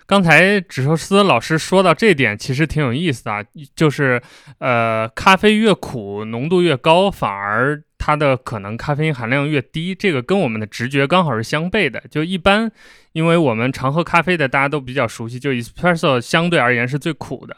[0.09, 3.45] 刚才指寿司老师说到这点，其实挺有意思的，
[3.77, 4.23] 就是，
[4.59, 12.03] 呃，咖啡越苦，浓度越高，反而它的可能咖啡因含量越低，这个跟我们的直觉刚好是相悖的。
[12.11, 12.73] 就一般，
[13.13, 17.55] 因为我们常喝咖啡的，大家都比较熟悉，就 espresso 相对而言是最苦的。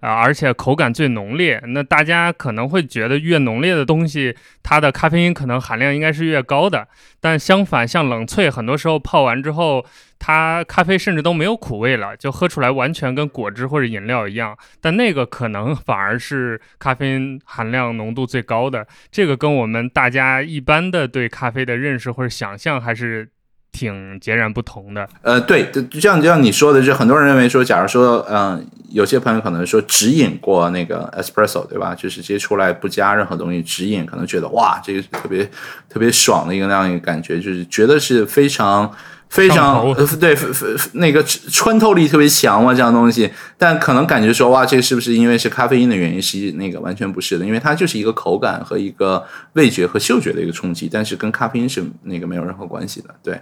[0.00, 6.86] 啊，而且口感最浓烈，那大家可能会觉得越浓烈的东西，它的咖啡因可能含量应该是越高的。
[7.20, 9.84] 但相反，像冷萃，很多时候泡完之后，
[10.18, 14.56] 它咖啡甚至都没有苦味了，就喝出来完全跟果汁或者饮料一样。
[14.80, 18.86] 但那个可能反而是咖啡因含量浓度最高的。
[19.10, 23.30] 这个跟我们大家一般的对咖啡的认识或者想象还是。
[23.72, 25.08] 挺截然不同的。
[25.22, 31.94] 呃，对，就像就像你说的，就很多人认为说，假如说，嗯，有些朋友可能说指引过那个 espresso，对吧？
[31.94, 35.48] 就是直接出来不加任何东西指引，可能觉得哇，这个特别
[35.88, 38.90] 特别爽的一个那样一个感觉，就是觉得是非常。
[39.30, 40.36] 非常对，
[40.94, 43.30] 那个穿透力特别强嘛，这样东西。
[43.56, 46.20] 但可能感觉说，哇，这个是不是因为是咖啡因的原因？
[46.20, 53.14] 实际那个完全不是的，因为它就是一个口感和一个味觉和嗅觉的一个冲击，但是跟咖啡因是那个没有任何关系的。
[53.22, 53.38] 对。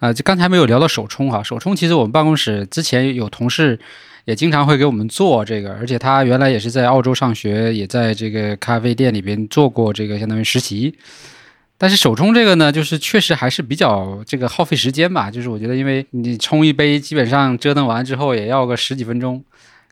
[0.00, 3.78] 啊，就刚才没有聊到手冲哈，手冲其实我们办公室之前有同事
[4.26, 10.96] 也经常会给我们做这个，而且他原来也是在澳洲上学，也在这个咖啡店里边做过这个相当于实习。
[11.80, 15.30] 但是手冲这个呢，就是确实还是比较这个耗费时间吧。
[15.30, 19.42] 就是我觉得，因为你冲一杯，基本上折腾完之后也要个十几分钟，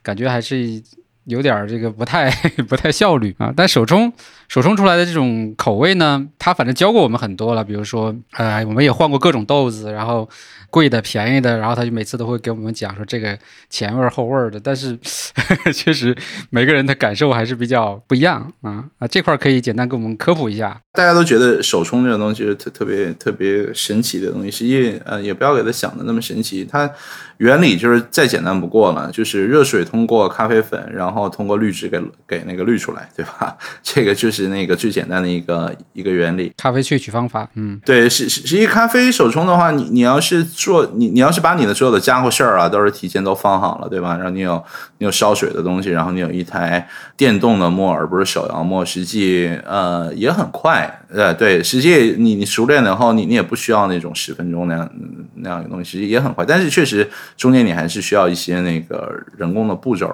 [0.02, 0.82] 感觉还是
[1.26, 2.30] 有点这个不太
[2.68, 3.52] 不太效率啊。
[3.56, 4.12] 但手冲
[4.48, 7.62] 手冲出来的这种口味呢，他反正教过我们很多了。
[7.62, 10.28] 比如说，呃，我们也换过各种豆子，然后。
[10.68, 13.38] 贵的、便宜的，然后他就每次都会给我们讲说这个
[13.70, 14.98] 前味儿后味儿的，但是
[15.72, 16.14] 确实
[16.50, 19.06] 每个人的感受还是比较不一样啊啊！
[19.06, 20.78] 这块可以简单给我们科普一下。
[20.92, 26.66] 大家都觉得手冲这种东西是特特别特别神奇的东西，实际呃也不要给它想的那么神奇。
[26.70, 26.90] 它
[27.38, 33.56] 原理就是再简单不过了，就是热水通过咖啡粉，然后通过滤纸给给那个滤出来，对吧？
[33.82, 36.52] 这个就是那个最简单的一个一个原理。
[36.56, 44.14] 咖啡萃取方法，嗯，对，实实实际咖啡手冲的话，你你要是做你你要是把你的所有的家伙事儿啊都是提前都放好了，对吧？
[44.16, 44.62] 然后你有
[44.98, 54.90] 你有烧水的东西，然后你有一台电动的磨，而不是手摇磨，实际呃也很快，呃对，实际你你熟练了以后，你你也不需要那种十分钟那样
[55.34, 60.10] 那样的东西，实际也很快，但是确实中间你还是需要一些那个人工的步骤。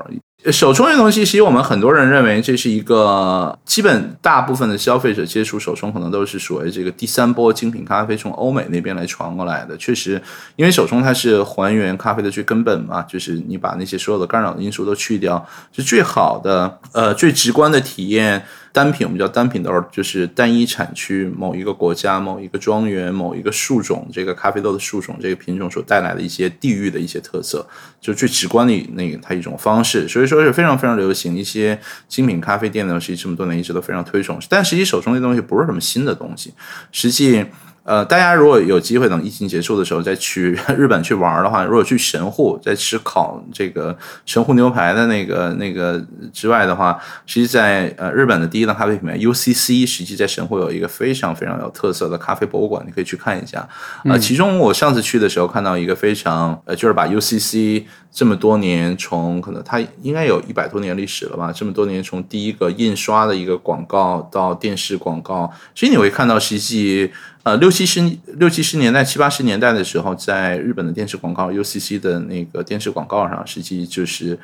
[0.51, 9.77] 手冲这东西，其实我们很多人认为这是一个基本，大部分的消费者接触手冲可能都是属于这个第三波精品咖啡从欧美那边来传过来的。
[9.77, 10.21] 确实，
[10.57, 18.45] 因为手冲它是还原咖啡的最根本嘛，就是你把那些所有的干扰的因素都去掉，是最好的，呃，最直观的体验。
[18.73, 27.67] 单品我们叫单品豆，就是单一产区某一个国家、某一个庄园、某一个树种，这个咖啡豆的树种、这个品种所带来的一些地域的一些特色，
[28.01, 31.37] 就最直观的那个它一种方式，所以说是非常非常流行。
[31.37, 36.55] 一些精品咖啡店呢，实际这么多年一直都非常推崇，但实际手中的东西不是什么新的东西，
[36.91, 37.45] 实际。
[37.85, 46.01] 呃，大家如果有机会等疫情结束的时候再去 日本去玩的话，如果去神户在吃烤这个神户牛排的那个那个
[46.33, 53.69] 之外的话，实际在呃日本的第一档咖啡品牌 UCC，实际在神户有一个非常非常有特色的咖啡博物馆，你可以去看一下。
[54.05, 67.11] 呃，其中我上次去的时候看到一个非常呃，就是把 UCC 这么多年从可能它应该有一百多年历史了吧，这么多年从第一个印刷的一个广告到电视广告，其实你会看到实际。
[67.43, 74.39] 呃，六七十六七十年代、七八十年代的时候，在日本的电视广告 UCC 的那个电视广告上，实际就是。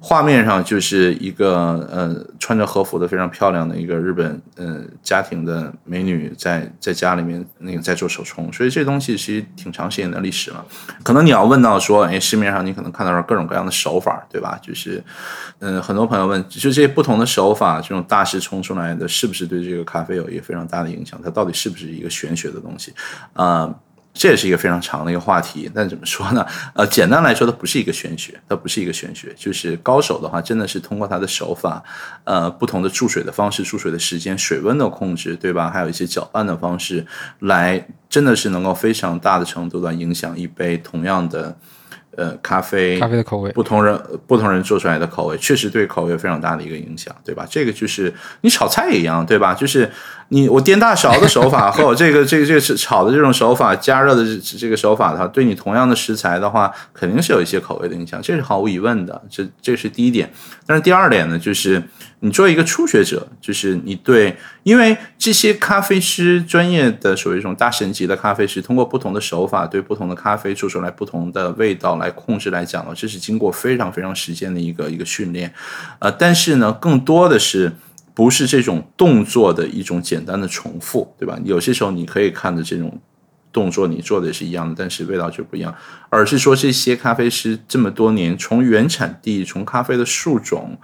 [0.00, 10.64] 画面上就是一个呃穿着和服的非常漂亮的一个日本呃家庭的美女在在家里面那个在做手冲，所以这东西其实挺长时间的历史了。
[11.02, 14.58] 可能你要问到说，哎，市面上你可能看到了各种各样的手法，对吧？
[14.62, 15.02] 就是
[15.58, 21.20] 嗯，很多朋友问，就这些不同的手法，这种大师冲出来的，是不是对这个咖啡有一个非常大的影响？
[21.24, 22.94] 它到底是不是一个玄学的东西
[23.32, 23.74] 啊？
[24.18, 26.44] 这也是一个非常长的一个话题，但怎么说呢？
[26.74, 31.80] 呃，简单来说，它不是一个玄学，它不是一个玄学，就是高手的话，真的是通过他的手法，
[32.24, 35.70] 呃，不同的注水的方式、注水的时间、水温的控制，对吧？
[35.70, 37.06] 还有一些搅拌的方式，
[37.38, 41.56] 来真的是能够非常大的程度的影响一杯同样的。
[42.16, 47.46] 呃，咖啡，咖啡的口味，不同人不同人做出来的口味，确实对口味有非常大的一个影响，对吧？
[47.48, 49.54] 这个就是你炒菜也一样，对吧？
[49.54, 49.88] 就是
[50.28, 59.22] 你我颠大勺的手法和我这个这个这个是炒的这种手法，加热的这这个手法的话，对你同样的食材的话，肯定是有一些口味的影响，这是毫无疑问的。
[59.30, 60.30] 这这是第一点。
[60.66, 61.82] 但是第二点呢，就是。
[62.20, 75.54] 你作为一个初学者，就是你对，因为这些咖啡师专业的属于一种大神级的咖啡师，通过不同的手法对不同的咖啡做出来不同的味道来控制来讲呢，这是经过非常非常时间的一个一个训练，
[76.00, 77.72] 呃，但是呢，更多的是
[78.18, 81.38] 不是这种动作的一种简单的重复，对吧？
[81.44, 83.00] 有些时候你可以看的这种
[83.52, 85.72] 动作你做的也是一样的，但是味道就不一样，
[86.10, 90.76] 而是说这些咖啡师这么多年从原产地从咖啡的树种。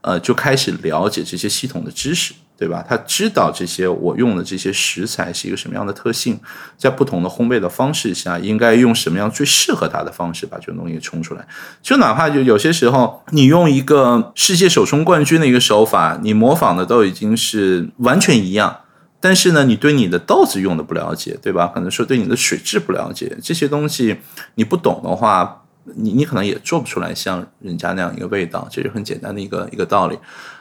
[0.00, 2.84] 呃，就开始了解这些系统的知识，对吧？
[2.86, 6.40] 他知道这些我用的这些食材是一个什么样的特性，
[6.76, 11.46] 在不同的烘焙的方式下，应该用什么样最适合它的方式把这个东西冲出来。
[11.80, 18.80] 就哪怕就有些时候，你用一个世界首冲冠军的一个手法，你模仿的都已经是完全一样，
[19.20, 21.70] 但是呢，你对你的豆子用的不了解，对吧？
[21.72, 24.16] 可能说对你的水质不了解，这些东西
[24.56, 25.62] 你不懂的话。
[25.96, 30.18] 你你可能也做不出来像人家那样一个味道，这是很简单的一个一个道理。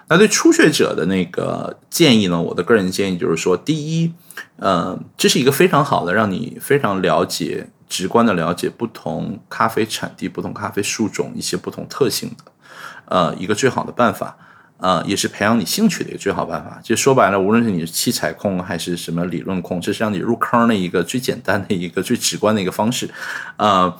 [0.09, 2.41] 那对初学者的那个建议呢？
[2.41, 4.13] 我的个人建议就是说，第一，
[4.57, 12.51] 呃，这是一个非常好的让你非常了解、直观的了解不同咖啡产地、不同咖啡树种一些不同特性的，
[13.05, 14.37] 呃，一个最好的办法，
[14.77, 16.79] 呃，也是培养你兴趣的一个最好办法。
[16.81, 23.09] 就说白了，无论是你是器材控还是什么理论控，这是让你入坑的一个最简单的一个最直观的一个方式，
[23.57, 23.93] 呃，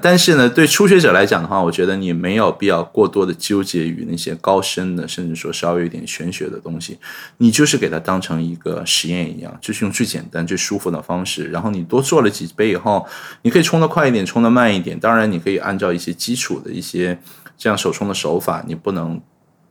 [0.00, 6.98] 但是呢，对初学者来讲的话，我觉得你没有必要过多的纠结于那些高深的，甚至说稍微有点玄学的东西。
[7.36, 11.48] 你就是给它当成一个实验一样，就是用最简单、最舒服的方式。
[11.48, 13.06] 然后你多做了几杯以后，
[13.42, 14.98] 你可以冲得快一点，冲得慢一点。
[14.98, 17.18] 当然，你可以按照一些基础的一些
[17.58, 19.20] 这样手冲的手法，你不能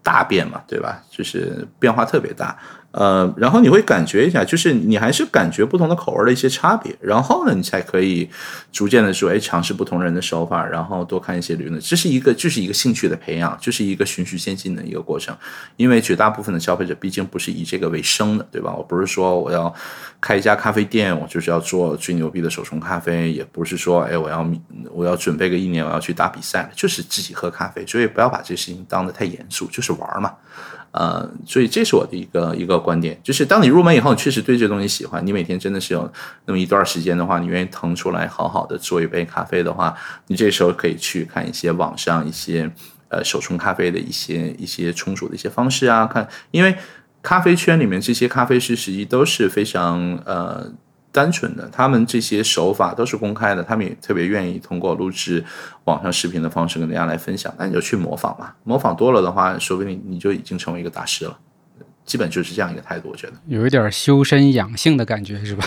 [0.04, 1.02] 大变嘛，对吧？
[1.10, 2.56] 就是变化特别大。
[2.98, 8.30] 呃，然后你会感觉一下，就是你还是感觉不同的口味的一些差别，然后呢，你才可以
[8.72, 15.36] 逐渐的说，哎，尝试不同人的手法，然后多看一些理论，这是一个就是一个兴趣的培养，就是一个循序渐进的一个过程。
[15.76, 18.74] 因为绝大部分的消费者毕竟不是以这个为生的，对吧？
[18.74, 19.74] 我不是说我要
[20.22, 24.50] 开一家咖啡店，我就是要做最牛逼的手冲咖啡，也不是说，哎，我要
[24.94, 30.32] 我要准备个一年，我要去打比赛，就是自己喝咖啡，所以不要把这事情当得太严肃，就是玩嘛。
[30.98, 36.10] 呃，所以这是我的一个一个观点，就是当你入门以后，你确实对这东西喜欢，你每天真的是有
[36.46, 39.94] 那么一段时间的话，你愿意腾出来好好的做一杯咖啡的话，
[40.28, 42.72] 你这时候可以去看一些网上一些
[43.10, 46.74] 呃手冲咖啡的一些一些冲煮的一些方式啊，看，因为
[47.22, 50.72] 咖啡圈里面这些咖啡师实际都是非常呃。
[51.16, 55.42] 单纯的，他们这些手法都是公开的，他们也特别愿意通过录制
[55.86, 57.54] 网上视频的方式跟大家来分享。
[57.58, 61.38] 那你就去模仿嘛，模仿多了的话，说不定你就已经成为一个大师了。
[62.06, 65.66] 基本就是这样一个态度，我觉得有一点修身养性的感觉，是吧？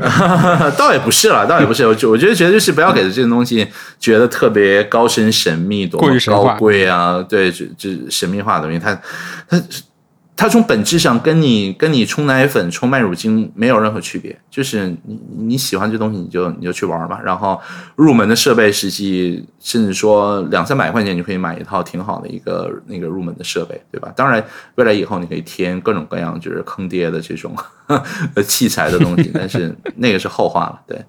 [0.76, 1.84] 倒也不是了，倒也不是。
[1.84, 3.66] 我我觉得觉得就是不要给这些东西
[3.98, 7.24] 觉得特别高深神秘，多么高贵啊！
[7.26, 8.94] 对，这这神秘化的东西，它
[9.48, 9.62] 它。
[10.36, 17.20] 它从本质上跟你跟你冲奶粉、冲麦乳精没有任何区别，就是你你喜欢这东西，你就你就去玩吧。
[17.24, 17.60] 然后
[17.94, 24.12] 入门的设备，实际甚至说两三百块钱就可以买一套挺好的一个那个入门的设备，对吧？
[24.16, 24.44] 当然，
[24.74, 27.54] 未来以后你可以添各种各样就是坑爹的这种
[28.44, 30.80] 器材的东西， 但是那个是后话了。
[30.88, 31.04] 对。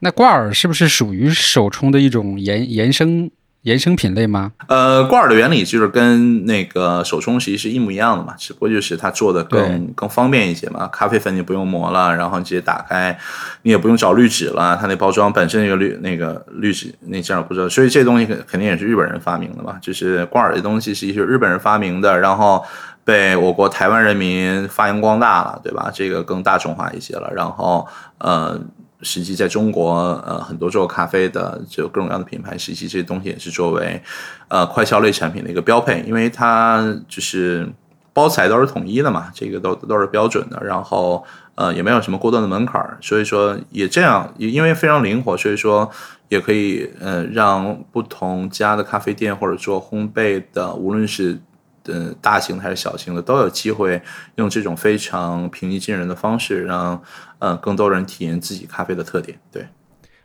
[0.00, 3.30] 那挂耳是不是属于手冲的一种延延伸？
[3.64, 4.52] 衍生品类吗？
[4.68, 10.86] 呃，挂耳的原理就是跟那个手冲其实是一模一样的嘛，只不过就是它做的更更方便一些嘛。
[10.88, 13.18] 咖啡粉你不用磨了，然后直接打开，
[13.62, 14.78] 你也不用找滤纸了。
[14.80, 19.76] 它那包装本身那个滤那个滤纸那件儿不知道，所以这东西肯肯定也是日本人发明的嘛。
[19.82, 22.64] 就是挂耳的东西是一些日本人发明的，然后
[23.04, 25.90] 被我国台湾人民发扬光大了，对吧？
[25.92, 27.30] 这个更大众化一些了。
[27.34, 27.86] 然后
[28.18, 28.58] 呃。
[29.02, 29.94] 实际在中国，
[30.26, 34.02] 呃，很多做咖啡的，就各种各样的品牌，实际这些东西也是作为，
[34.48, 37.68] 呃，快消类产品的一个标配，因为它就是
[38.12, 45.90] 包材都是统一的嘛，这个都都是标准的，然后，呃，也没有什么过多的门槛儿，所以说也这样，也因为非常灵活，所以说
[46.28, 51.38] 也可以，呃，让不同家的咖啡店或者做烘焙的，无论是。
[51.88, 54.00] 嗯，大型的还是小型的，都有机会
[54.36, 57.02] 用这种非常平易近人的方式，让
[57.38, 59.38] 呃更多人体验自己咖啡的特点。
[59.50, 59.66] 对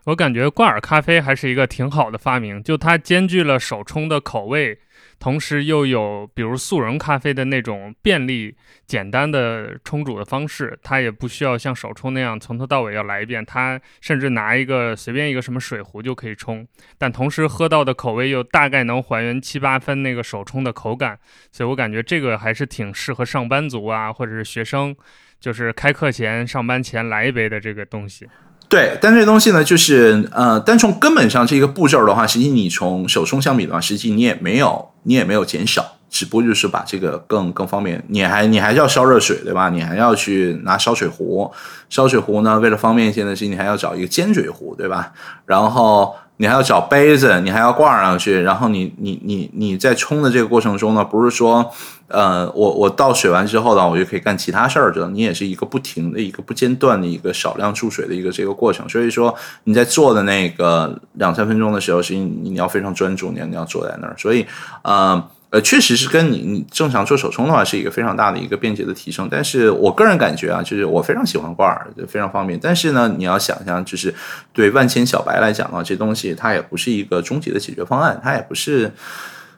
[0.06, 4.78] 我感觉挂耳咖啡还是一个挺好的发明，就它兼具了手冲的口味。
[5.24, 8.54] 同时又有比如速溶咖啡的那种便利、
[8.86, 21.18] 简单的冲煮的方式，它也不需要像手冲那样从头到尾要来一遍，它甚至拿一个随便一个什么水壶就可以冲，但同时喝到的口味又大概能还原七八分那个手冲的口感，
[21.54, 24.94] 所以我感觉这个还是挺适合上班族啊，或者是学生，
[25.40, 28.28] 就是开课前、上班前来一杯的这个东西。
[28.74, 38.04] 对，但这东西呢，就是呃，单从根本上这个步骤的话，实际你从手冲相比的话，实际你也没有，你也没有减少，只不过就是把这个更更方便。
[38.08, 39.70] 你还你还是要烧热水，对吧？
[39.70, 41.52] 你还要去拿烧水壶，
[41.88, 45.12] 烧水壶呢，为了方便一些的是，你还要找一个尖嘴壶，对吧？
[45.46, 46.16] 然后。
[46.44, 51.72] 你还要找杯子，你还要挂上去，然后你你你你在冲的这个过程中呢，不是说，
[52.10, 55.08] 呃，我我倒水完之后呢，我就可以干其他事儿，知道？
[55.08, 64.46] 你也是一个不停的一个不间断的一个少量注水的一个这个过程，所以说你在做的那个两三分钟的时候，是你你要非常专注，你要你要坐在那儿，所以，
[64.82, 65.24] 呃。
[65.54, 72.60] 呃，确实是跟你你正常做手冲的话是一个非常大的一个便捷的提升，但是我个人感觉啊，就是我非常喜欢挂耳，就非常方便。
[72.60, 74.12] 但是呢，你要想象，就是
[74.52, 78.92] 对万千小白来讲的话，这东西它也不是一个终极的解决方案，它也不是。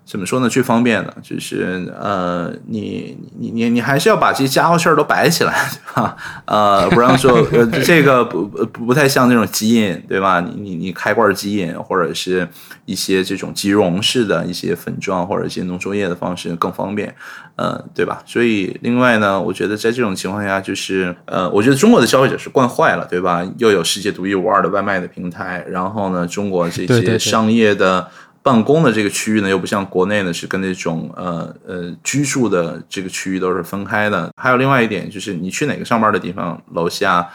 [0.06, 0.48] 怎么说呢？
[0.48, 6.16] 最方便的，就是呃，你你你你还是要把这些家伙事儿都摆起来，对吧？
[6.46, 10.40] 呃，不让说呃，这个不不不太像那种基因，对吧？
[10.40, 12.48] 你你你开罐基因，或者是
[12.86, 17.14] 一些这种即溶式的一些粉状或者一些浓缩液的方式更方便，
[17.56, 18.22] 呃，对吧？
[18.28, 23.44] 所以另外呢，我觉得在这种情况下，就是呃，我觉得中国的消费者是惯坏了，对吧？
[23.58, 28.08] 又有世界独一无二的外卖的平台，然后呢，中国这些商业的。
[28.46, 34.32] 办公的这个区域呢，又不像国内呢，是跟那种呃呃居住的这个区域都是分开的。
[34.40, 37.28] 还有另外一点就是，你去哪个上班的地方，楼下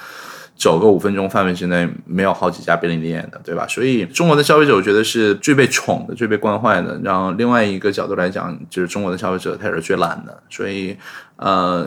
[0.55, 3.67] 走个五分钟范围之内，没有好几家便利店的，对吧？
[3.67, 6.97] 所以中国的消费者，我觉得是最被宠的、最被惯坏的。
[7.03, 10.41] 然后另外一个角度来讲，就是中国的消费者他也是最懒的。
[10.49, 10.97] 所以
[11.41, 11.83] 呃，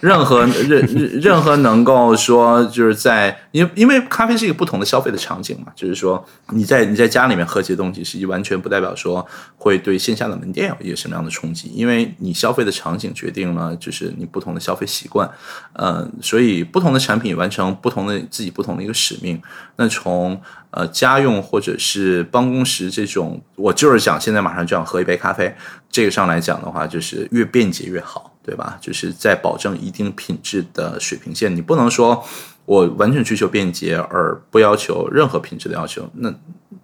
[0.00, 9.26] 任何任任任何能够说就是在，因为因为咖啡是一个不同的消费的场景嘛，就是说你在你在家里面喝这些东西，实际完全不代表说
[9.56, 15.28] 会对线下的门店有一个什么样的冲击，因为你消费的场景决定了就是你不同的消费习惯，
[15.72, 19.42] 呃，所以不同的产品完成不同的自己不同的一个使命。
[19.74, 25.52] 那从呃家用或者是办公室这种，我就是想现在马上就想喝一杯咖啡，
[25.90, 28.30] 这个上来讲的话，就是越便捷越好。
[28.44, 28.78] 对吧？
[28.80, 32.22] 就是在保证一定品质的水平线，你不能说
[32.66, 36.32] 我完全追求便捷而不要求任何品质的要求，那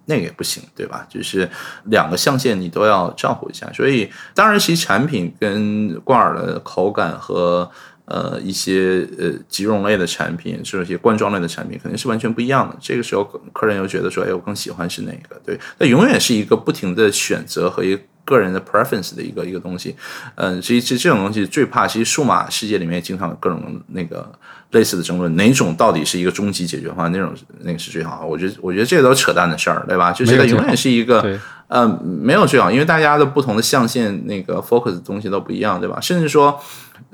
[0.07, 1.07] 那个也不行，对吧？
[1.09, 1.49] 就是
[1.85, 3.71] 两个象限你都要照顾一下。
[3.75, 7.71] 所以，当然，其实产品跟挂耳的口感和
[8.07, 12.75] 呃一些呃即溶类的产品，就是一些罐装类的产品，肯定是完全不一样的。
[12.81, 15.39] 这个时候，客人又觉得说，哎，我更喜欢是哪个？
[15.45, 18.03] 对，那永远是一个不停的选择和一个。
[18.31, 19.97] 个人的 preference 的一个一个东西，
[20.37, 24.31] 嗯，其实其实这种东西最怕，其实数码世界里面经常有各种那个
[24.71, 28.27] 类似的争论，哪种到底是一个终极解决方案，那种那个是最好。
[28.27, 30.13] 我觉得我觉得这个都扯淡的事儿，对吧？
[30.13, 36.01] 就是它永远是一个，呃，没有最好，因为大家的不同的象限那个 focus 的东西都不一样，对吧？
[36.01, 36.61] 甚至说。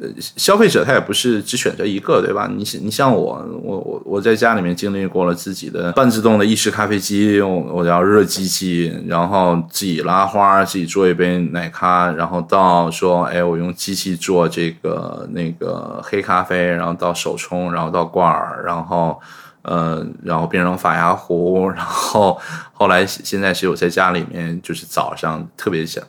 [0.02, 2.50] 呃，消费者他也不是只选择一个，对吧？
[2.52, 19.20] 你你像我，我我我在家里面经历过了自己的半自动的意式咖啡机，我我要热机器，然后自己拉花，自己做一杯奶咖，然后到说，哎，我用机器做这个那个黑咖啡，然后到手冲，然后到挂耳，然后。
[19.68, 22.40] 呃，然后变成发芽壶，然后
[22.78, 26.04] 后来现在是我在家里面，就是早上特别想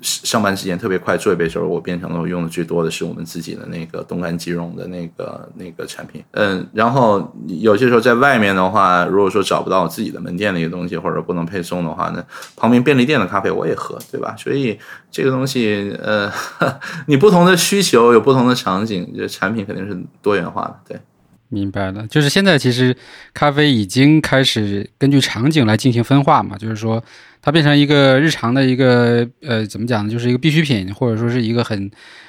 [0.00, 6.22] 上班时间特别快做一杯时候，我变成了我用的最多的是我们自己的那个冻干即溶的那个那个产品。
[6.30, 14.36] 嗯，然后有些时候在外面的话，如果说找不到自己的门店的一个东西，或者不能配送的话呢，旁边便利店的咖啡我也喝，对吧？
[14.38, 14.78] 所以
[15.10, 16.30] 这个东西，呃，
[17.08, 21.00] 你不同的需求有不同的场景，这产品肯定是多元化的，对。
[21.48, 22.96] 明白了，就是现在其实
[23.32, 27.02] 咖啡已经开始根据场景来进行分化嘛，就是说
[27.40, 31.88] 它变成一个日常的一个呃怎么讲呢，就是一个必需品，或者说是一个很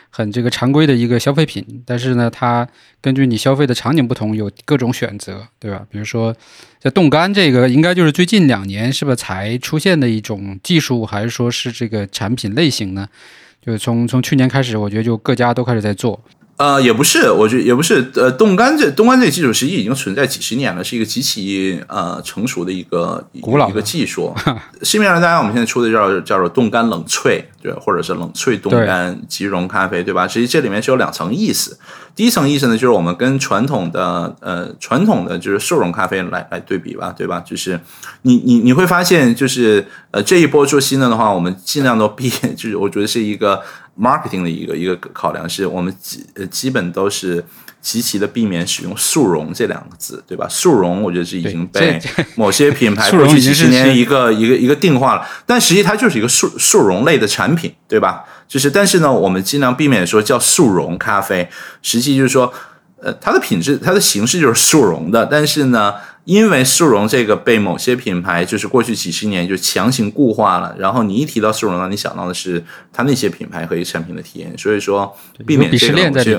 [0.10, 1.66] 很这个常规的一个消费品。
[1.86, 2.68] 但是呢，它
[3.02, 5.84] 根据你消费的场景不同，有各种选择，对吧？
[5.90, 6.36] 比如说
[6.80, 13.08] 在冻干这个，应该就是最近两年是不是才出现的一种技术，还是说是这个产品类型呢？
[13.66, 16.22] 就是从从去年开始，我觉得就各家都开始在做。
[16.58, 18.10] 呃，也不是，我觉得也不是。
[18.16, 24.34] 呃，冻干这冻干这个技术实际已经存在几十年了，是一个极其呃成熟的一个古老一个技术。
[24.82, 30.26] 市面上大家我们现在出的叫叫做冻干冷萃，对，或者是冷萃冻干即溶咖啡，对吧？
[30.26, 31.78] 实际这里面是有两层意思。
[32.16, 37.42] 第一层意思呢，就是我们跟传统的呃传统的就是速溶咖啡来来对比吧，对吧？
[37.42, 37.78] 就是
[38.22, 43.62] 你你你会发现，就是呃这一波做新的的话，我们尽量都避， 就是我觉得是一个。
[44.00, 47.44] Marketing 的一个一个考量是我们基呃基本都是
[47.82, 50.48] 极其的避免使用速溶这两个字，对吧？
[50.50, 52.02] 速溶我觉得是已经被
[52.36, 58.26] 某些品牌 过去几十年一个一个一个定化了，但实际它就是一个速速溶类的产品，对吧？
[58.48, 61.50] 就是但是呢，我们尽量避免说叫速溶咖啡，
[61.82, 62.52] 实际就是说，
[63.02, 65.94] 呃，它的品质它的形式就是速溶的，但是呢。
[66.26, 75.16] 因为速溶这个被某些品牌就是过去几十年就强行固化了，然后你一提到速溶，让你想到的是它那些品牌和一产品的体验，所以说
[75.46, 76.38] 避免这个东西。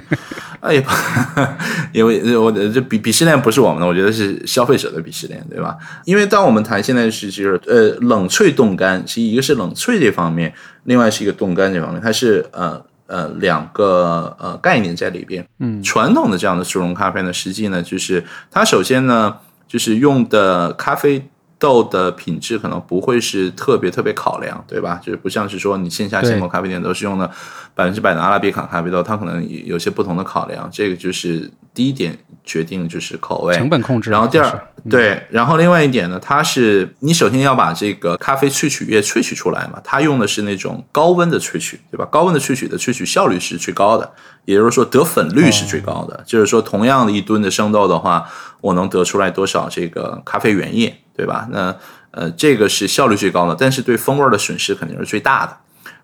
[0.60, 1.58] 哎呀，
[1.92, 5.76] 因为我这鄙鄙视链不是我们的，我觉得是消费者的鄙视链，对吧？
[6.04, 10.52] 因为当我们谈现在是就是呃冷萃冻干，其实一个是冷萃这方面，
[10.84, 12.84] 另外是一个冻干这方面，它是呃。
[13.06, 15.46] 呃，两个呃概念在里边。
[15.58, 19.36] 嗯，传统的这样的速溶咖啡呢，实际呢，就是它首先呢，
[19.68, 21.28] 就是用的咖啡
[21.64, 25.00] 豆的品质可能不会是特别特别考量，对吧？
[25.02, 27.30] 就是不像是说你线下现磨咖啡店都是用的
[27.74, 29.34] 百分之百的阿拉比卡咖啡豆，它可能
[29.64, 30.68] 有些不同的考量。
[30.70, 32.18] 这个就是第一点。
[32.46, 42.04] 决定就是口味成本控制，然后第二对，然后另外一点呢，它是你首先要把这个咖啡萃取液萃取出来嘛，它用的是那种高温的萃取，对吧？
[42.12, 44.12] 高温的萃取的萃取效率是最高的，
[44.44, 48.28] 也就是说得粉率是最高的，就是说同样的一吨的生豆的话，
[48.60, 51.46] 我能得出来多少这个咖啡原液，对吧？
[51.50, 51.74] 那
[52.10, 55.56] 呃，这个是效率最高的，但是对风味的损失肯定是最大的。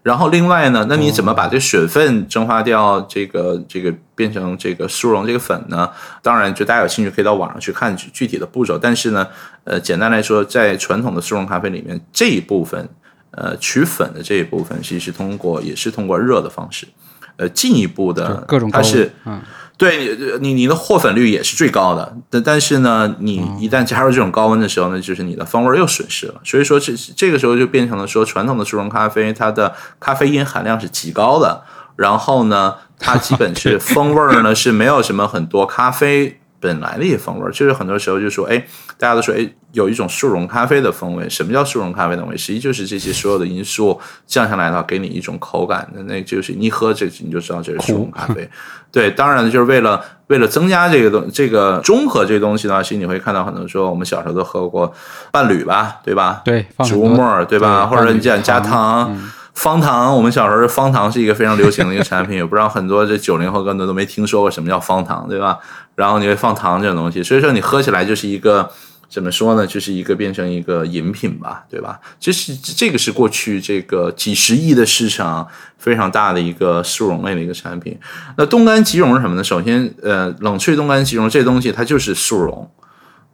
[0.02, 3.00] 然后另外呢，那你怎么把这水分蒸发掉？
[3.02, 5.90] 这个这个变成这个速溶这个粉呢？
[6.22, 8.78] 当然，就大家有兴趣可以到网上去看具体的步骤。
[8.78, 9.26] 但是呢，
[9.64, 12.88] 呃，简单来说，在传统的速溶咖啡里面，这一部分，
[13.32, 16.88] 呃，取粉的这一部分，其实是通过也是通过热的方式，
[17.36, 19.40] 呃，进一步的，各种它是嗯。
[19.81, 26.35] 对你，你的获粉率也是最高的，但但是呢，你一旦加入这种高温的时候呢，就是你的风味又损失了。
[26.45, 31.62] 所以说，这这个时候就变成了说，传统的速溶咖啡它的咖啡因含量是极高的，
[31.97, 38.62] 然后呢，它基本是 风味儿呢是没有什么很多咖啡本来的一些风味儿，就是很多时候就说，哎，
[38.99, 41.26] 大家都说，哎，有一种速溶咖啡的风味。
[41.31, 42.37] 什么叫速溶咖啡的风味？
[42.37, 48.47] 实际就是这些所有的因素降下来的话，给你一种口感的，那就是你一喝这你就知道这是速溶咖啡。
[48.93, 54.93] 对，当然就是为了为了增加这个东这个中和这个东西的话，其实你会看到很多说我们小时候都喝过
[55.30, 56.43] 伴侣吧，对吧？
[56.45, 57.86] 对，植物沫，对吧？
[57.86, 59.16] 或者你讲加糖。
[59.53, 65.59] 方糖，我们小时候方糖是一个非常流行的一个产品，也不知道很多这九零后更多都没听说过什么叫方糖，对吧？
[65.97, 68.70] 然后你会放糖这种东西，所以说你喝起来就是一个
[69.11, 69.66] 怎么说呢？
[69.66, 72.00] 就是一个变成一个饮品吧，对吧？
[72.20, 75.46] 这是这个是过去这个几十亿的市场
[75.76, 77.98] 非常大的一个速溶类的一个产品。
[78.38, 79.42] 那冻干即溶是什么呢？
[79.42, 82.70] 首先，呃，冷萃冻干即溶这东西它就是速溶。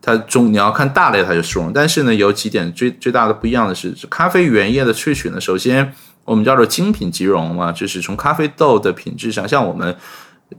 [0.01, 5.93] 它中你要看大类它就速溶，但是呢有几点最最大的不一样的是，咖啡原液的萃取呢，首先。
[6.25, 9.97] 我们叫做精品即溶嘛，就是从咖啡豆的品质上，像我们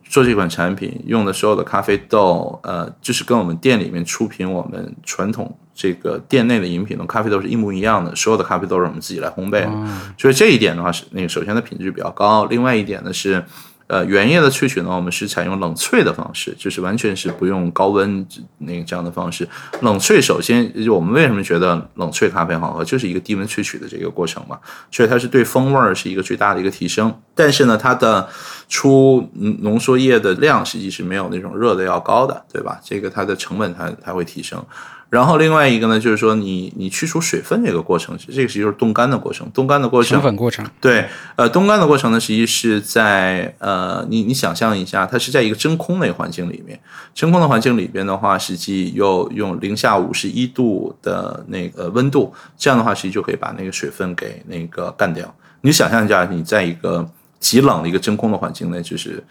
[0.04, 9.68] 做这款产品用的所有的咖啡豆，呃，就是跟我们店里面出品我们传统这个店内的饮品的咖啡豆是一模一样的，所有的咖啡豆是我们自己来烘焙，
[10.18, 13.44] 所以这一点的话是那个首先的品质比较高，另外一点呢是。
[13.88, 18.28] 呃，原液的萃取呢，我们是采用冷萃的方式，就是完全是不用高温
[18.58, 19.48] 那个这样的方式。
[19.80, 24.60] 冷萃首先，就我们为什么觉得冷萃咖啡好喝，就是一个低温萃取的这个过程嘛，
[24.92, 27.18] 所以它是对风味儿是一个最大的一个提升。
[27.34, 28.28] 但是呢，它的
[28.68, 29.30] 出
[29.62, 32.80] 浓缩液的量实际是没有那种热的要高的，对吧？
[32.84, 34.62] 这个它的成本它它会提升。
[35.10, 39.50] 然后另外一个呢，就是说你你去除水分这个过程，这个实际就是冻干的过程。
[39.54, 40.66] 冻干的过程，成粉过程。
[40.82, 46.78] 对，呃，冻干的过程呢，实际是在呃，你你想象一下，它是在一个真空的环境里面，
[47.16, 55.34] 真空的环境里边的话，实际又用零下五十一度的那个温度，这样的话，实际就可以把那个水分给那个干掉。
[55.62, 59.24] 你想象一下，你在一个极冷的一个真空的环境内，就是。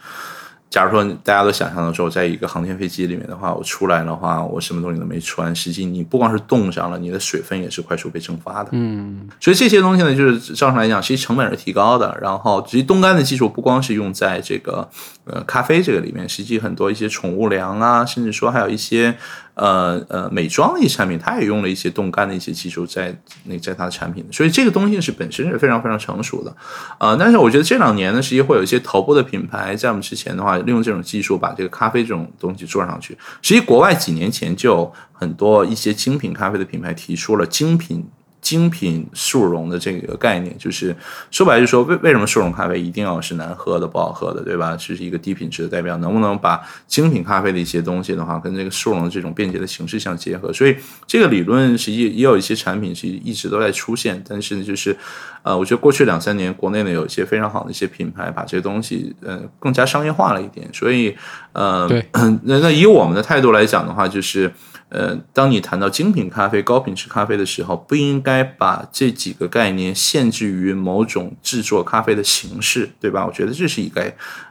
[0.69, 8.69] 假如说大家都想象的时候，在一个航天飞机里面的话，我出来的话，我什么东西都没穿，实际你不光是冻上了，你的水分也是快速被蒸发的。
[8.73, 12.17] 嗯，所以这些东西呢，就是照上来讲，其实成本是提高的。
[12.21, 14.87] 然后，其实冻干的技术，不光是用在这个
[15.27, 19.15] 呃咖啡这个里面，实际很多一些宠物粮啊，甚至说还有一些。
[19.59, 26.55] 呃呃，美妆类产品，它也用了一些冻干的一些技术在那在它的产品，所以这个东西是本身是非常非常成熟的，
[26.99, 33.17] 呃，但是我觉得这两年呢，实际会有一些头部的品牌在我们之前的话，利用这种技术把这个咖啡这种东西做上去。
[33.41, 38.07] 实际国外几年前就很多一些精品咖啡的品牌提出了精品。
[38.47, 40.95] 精品速溶的这个概念，就是
[41.31, 44.73] 说白了，就说为为什么速溶咖啡一定要是难喝的、不好喝的，对吧？
[44.79, 45.97] 这是一个低品质的代表。
[45.97, 50.53] 能不能把精品咖啡的一些东西的话，跟这个速溶的这种便捷的形式相结合？
[50.53, 50.73] 所以
[51.05, 54.23] 这个理论实际也有一些产品其实一直都在出现。
[54.25, 54.95] 但是呢，就是
[55.43, 60.65] 呃，我觉得过去两三年国内呢有一些非常好的一些品牌把这些东西呃更加商业化了一点。
[60.71, 61.13] 所以
[61.51, 62.05] 呃，对，
[62.43, 64.49] 那那以我们的态度来讲的话，就是。
[64.89, 73.25] 呃，当你谈到精品咖啡、高品质咖啡的时候，不应该把这几个概念限制于某种制作咖啡的形式，对吧？
[73.25, 74.01] 我觉得这是一个，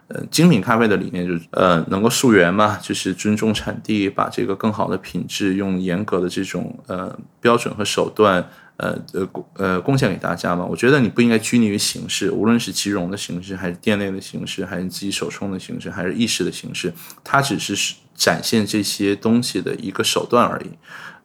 [0.08, 8.46] 呃，精品咖啡的理念就是，呃，能够溯源嘛，就是尊重产地，把这个更好的品质用严格的这种呃标准和手段。
[8.78, 10.62] 呃呃呃，贡献给大家嘛？
[10.62, 16.92] 我觉得你不应该拘泥于形式，无论是即溶的形式，还是店内的形式，还是自己手冲的形式，还是意式的形式，
[17.24, 20.70] 它只是展现这些东西的一个手段而已。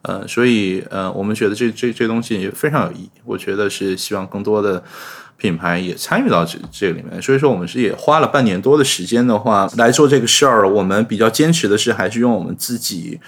[0.04, 3.10] 呃，所以呃，我们觉得这这这东西也非常有意义。
[3.24, 4.84] 我觉得是希望更多的
[5.38, 7.22] 品牌也参与到这这里面。
[7.22, 10.68] 所以说，我们是也花了半年多的时间的话来做这个事儿。
[10.68, 13.20] 我们比较坚持的是，还是用我们自己。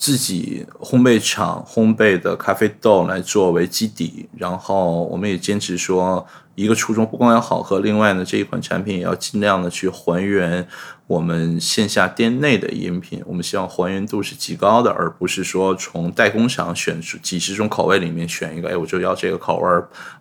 [0.00, 10.66] 自己烘焙厂烘焙的咖啡豆来作为基底，然后我们也坚持说，一个初衷不光要好喝，另外呢，这一款产品也要尽量的去还原。
[11.10, 19.68] 我们线下店内的饮品，我们希望还原度是极高的，而不是说从代工厂选出几十种口味里面选一个，哎，我就要这个口味，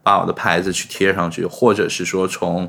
[0.01, 2.67] 把我的牌子去贴上去，或者是说从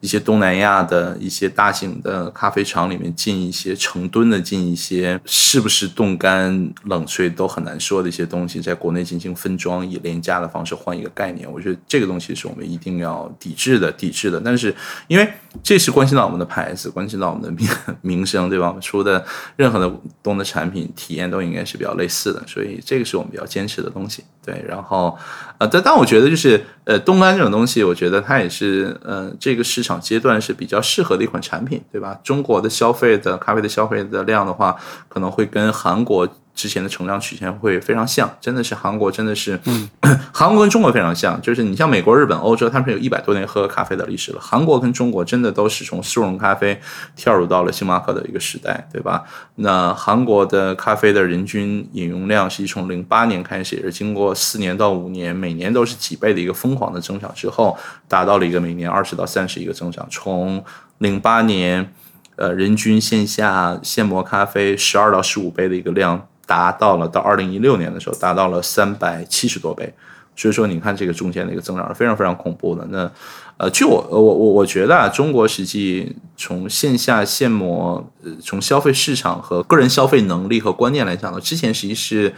[0.00, 14.38] 一些东南亚的一些大型的咖啡厂里面进一些成吨的进一些，是不是冻干冷萃都很难说的一些东西，在国内进行分装，以廉价的方式换一个概念，我觉得这个东西是我们一定要抵制的，抵制的。
[14.44, 14.74] 但是
[15.08, 15.26] 因为
[15.62, 17.53] 这是关系到我们的牌子，关系到我们的。
[17.56, 17.68] 名
[18.02, 18.68] 名声对吧？
[18.68, 19.24] 我们出的
[19.56, 19.92] 任何的
[20.22, 24.24] 东的产品体验都应该是比较类似的，所以这个是我们比较坚持的东西。
[24.44, 25.16] 对，然后
[25.64, 32.18] 呃，但但我觉得就是呃，冻干这种东西，我觉得它也是呃，这个市场阶段是比较适合的一款产品，对吧？
[32.22, 34.76] 中国的消费的咖啡的消费的量的话，
[35.08, 36.28] 可能会跟韩国。
[36.54, 39.90] 之前的成长曲线会非常像，真的是韩国，真的是，嗯
[40.32, 44.38] 韩国跟中国非常像，就是你像美国、日本、欧洲，他们是有一百多年喝咖啡的历史了。
[44.40, 46.80] 韩国跟中国真的都是从速溶咖啡
[47.16, 49.24] 跳入到了星巴克的一个时代，对吧？
[49.56, 57.76] 那韩国的咖啡的人均饮用量是从零八年开始，也是经过四年到五年，每年都是几倍的一个疯狂的增长之后，
[58.06, 60.06] 达到了一个每年二十到三十一个增长。
[60.10, 60.62] 从
[60.98, 61.92] 零八年，
[62.36, 66.28] 呃，人均线下现磨咖啡十二到十五杯的一个量。
[66.46, 69.90] 达到了到二零一六年的时候，达到了三百七十多倍，
[70.36, 72.86] 所以说你看这个中间的一个增长是非常非常恐怖的。
[72.90, 73.10] 那
[73.56, 82.34] 呃，据我我我我觉得啊，中国实际从线下现磨，呃，从消费市场和个人消费能力和观念来讲呢，之前实际是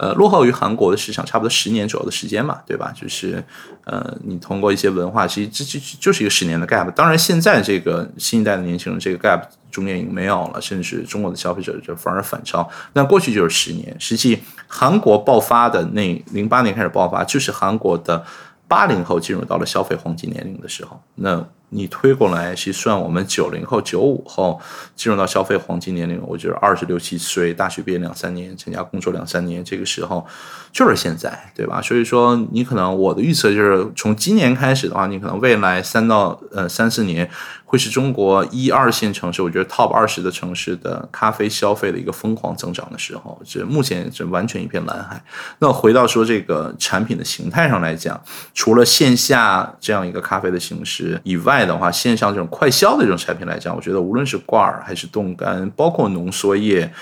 [0.00, 2.92] 呃落后于韩国的市场差不多十年左右的时间嘛，对吧？
[2.94, 3.44] 就是
[3.84, 6.90] 呃，你通过一些文化，其实这这就是一个十年的 gap。
[6.92, 9.42] 当然，现在这个新一代的年轻人这个 gap。
[9.70, 12.68] 中间已经没有了，甚至中国的消费者就反而反超。
[12.92, 14.36] 那过去就是十年，实际
[14.66, 18.20] 韩国爆发的那零八年开始爆发，就是韩国的
[18.66, 21.00] 八零后进入到了消费黄金年龄的时候。
[21.14, 24.60] 那你推过来去算我们九零后、九五后
[24.94, 30.26] 进入到消费黄金年龄，我觉得二十六七岁，大学毕业两三年，参加工作两三年，这个时候
[30.72, 31.80] 就是现在，对吧？
[31.80, 37.30] 所以说，你可能我的预测就是从今年开始的话，你可能未来三到呃三四年。
[37.70, 45.22] 会是中国一二线城市，我觉得 top 二十的城市的咖啡消费的一个疯狂增长的时候，这目前这完全一片蓝海。
[45.60, 48.20] 那回到说这个产品的形态上来讲，
[48.54, 56.92] 除了线下这样一个咖啡的形式以外的话，线上这种快销的这种产品来讲，我觉得无论是挂耳还是冻干，包括浓缩液。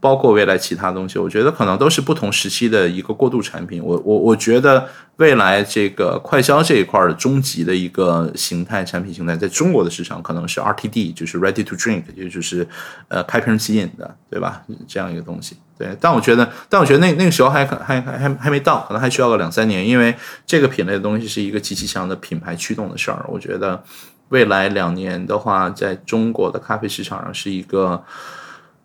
[0.00, 3.82] 包括未来其他东西，我觉得可能都是不同时期的一个过渡产品。
[3.84, 12.66] 我我我觉得未来这个快消这一块的终极的一个形态产品形态，在中国的市场可能是 RTD，就是 Ready to Drink，也就是
[13.08, 14.62] 呃开瓶即饮的，对吧？
[14.86, 15.56] 这样一个东西。
[15.76, 20.14] 对，但我觉得，但我觉得那那个时候还还还还还没到，可能还需要个两三年，因为
[20.46, 23.24] 这个品类的东西是一个极其强的品牌驱动的事儿。
[23.28, 23.82] 我觉得
[24.28, 28.04] 未来两年的话，在中国的咖啡市场上是一个。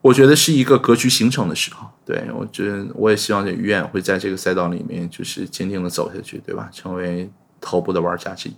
[0.03, 6.69] 我觉得是一个格局形成的时候，对我觉得我也希望这于远会在这个赛道里面就是坚定的走下去，对吧？
[6.73, 7.31] 成为
[7.61, 8.55] 头部的玩家之一。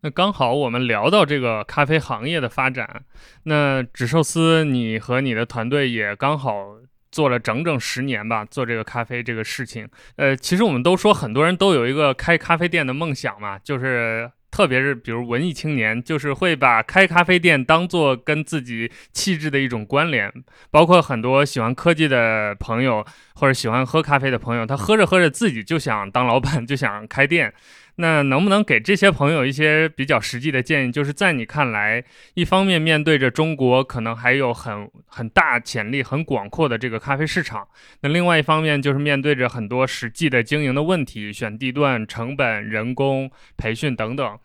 [0.00, 3.02] 那刚好我们聊到这个咖啡行业的发展，
[3.42, 6.76] 那纸寿司你和你的团队也刚好
[7.10, 9.88] 做了整整十年吧，做这个咖啡这个事情。
[10.14, 14.30] 呃，其实我们都说很多人都有一个开咖啡店的梦想嘛，就是。
[14.56, 20.32] 特别是比如文艺青年，就是会把开咖啡店当做跟自己气质的一种关联。
[20.70, 23.04] 包括很多喜欢科技的朋友，
[23.34, 27.52] 或者喜欢喝咖啡的朋友，他喝着喝着自己就想当老板，就想开店。
[27.96, 30.92] 那能不能给这些朋友一些比较实际的建议？
[30.92, 37.66] 就是在你看来，一方面面对着中国可能还有很很大潜力、很广阔的这个咖啡市场，
[38.02, 44.38] 那另外一方面就是面对着很多实际的经营的问题，选地段、成本、人工、培训等等。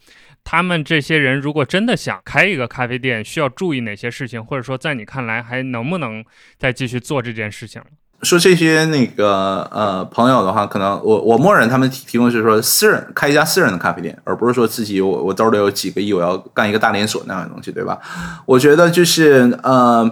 [0.43, 4.43] 他们这些人如果真的想开一个咖啡店，需要注意哪些事情？
[4.43, 6.25] 或者说，在你看来，还能不能
[6.57, 7.81] 再继续做这件事情？
[8.23, 17.97] 说这些那个呃朋友的话，可能我我默认他们提提供是说私人开一家私人的咖啡店，而不是说自己我我兜里有几个亿，我要干一个大连锁那样的东西，对吧？
[18.45, 20.07] 我觉得就是呃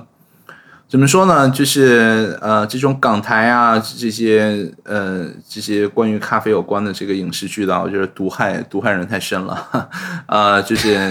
[0.87, 1.47] 怎么说呢？
[1.51, 9.87] 就是呃这种港台啊这些呃这些关于咖啡有关的这个影视剧的，我觉得毒害毒害人太深了。
[10.25, 11.07] 呃，就是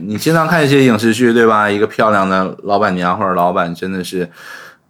[0.00, 1.68] 你经常看一些影视剧，对吧？
[1.68, 4.30] 一个漂亮的老板娘或者老板真的是。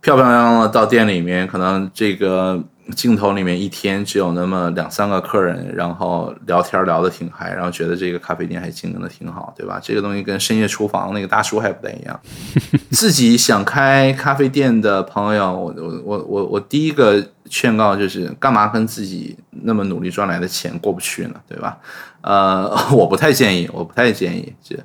[0.01, 2.62] 漂漂亮亮的到店里面，可能这个
[2.94, 9.80] 镜头里面一天只有那么两三个客人，然后聊天聊得挺嗨，然后觉得这个咖啡店还经营的挺好，对吧？
[9.82, 12.20] 这个东西跟深夜厨房那个大叔还不太一样。
[12.92, 17.20] 自己想开咖啡店的朋友，我我我我我第一个
[17.51, 21.34] 劝告就是，干嘛跟自己那么努力赚来的钱过不去呢？
[21.49, 21.76] 对吧？
[22.20, 24.76] 呃， 我不太建议，我不太建议，这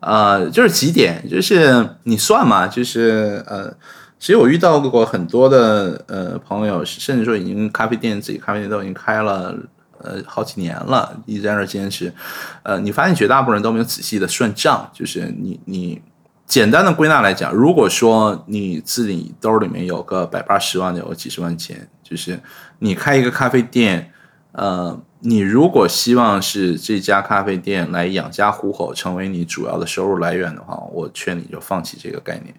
[0.00, 3.70] 呃就是几点，就是你算嘛，就是呃。
[4.20, 9.56] 其实我遇到过很多的呃朋友，甚至说已经咖啡店自己咖啡店都已经开了
[9.98, 12.12] 呃好几年了，一直在那坚持。
[12.62, 16.02] 呃，你发现绝大部分人都没有仔细的算账，就是你你
[16.46, 22.38] 简单的归纳来讲，如果说你自己兜里面有个百八十万的，有几十万钱，就是
[22.80, 24.12] 你开一个咖啡店，
[24.52, 32.54] 呃，你如果希望是这家咖啡店来养家糊口，成为你主要的收入来源的话，我劝你就放弃这个概念。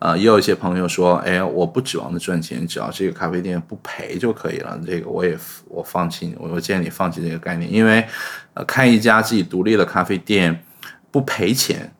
[0.00, 4.80] 呃，也有一些朋友说，哎，我不指望着赚钱，只要这个咖啡店不赔就可以了。
[4.86, 5.36] 这个我也
[5.66, 8.06] 我放弃，我我建议你放弃这个概念，因为
[8.54, 10.64] 呃，开一家自己独立的咖啡店
[11.10, 11.92] 不赔钱，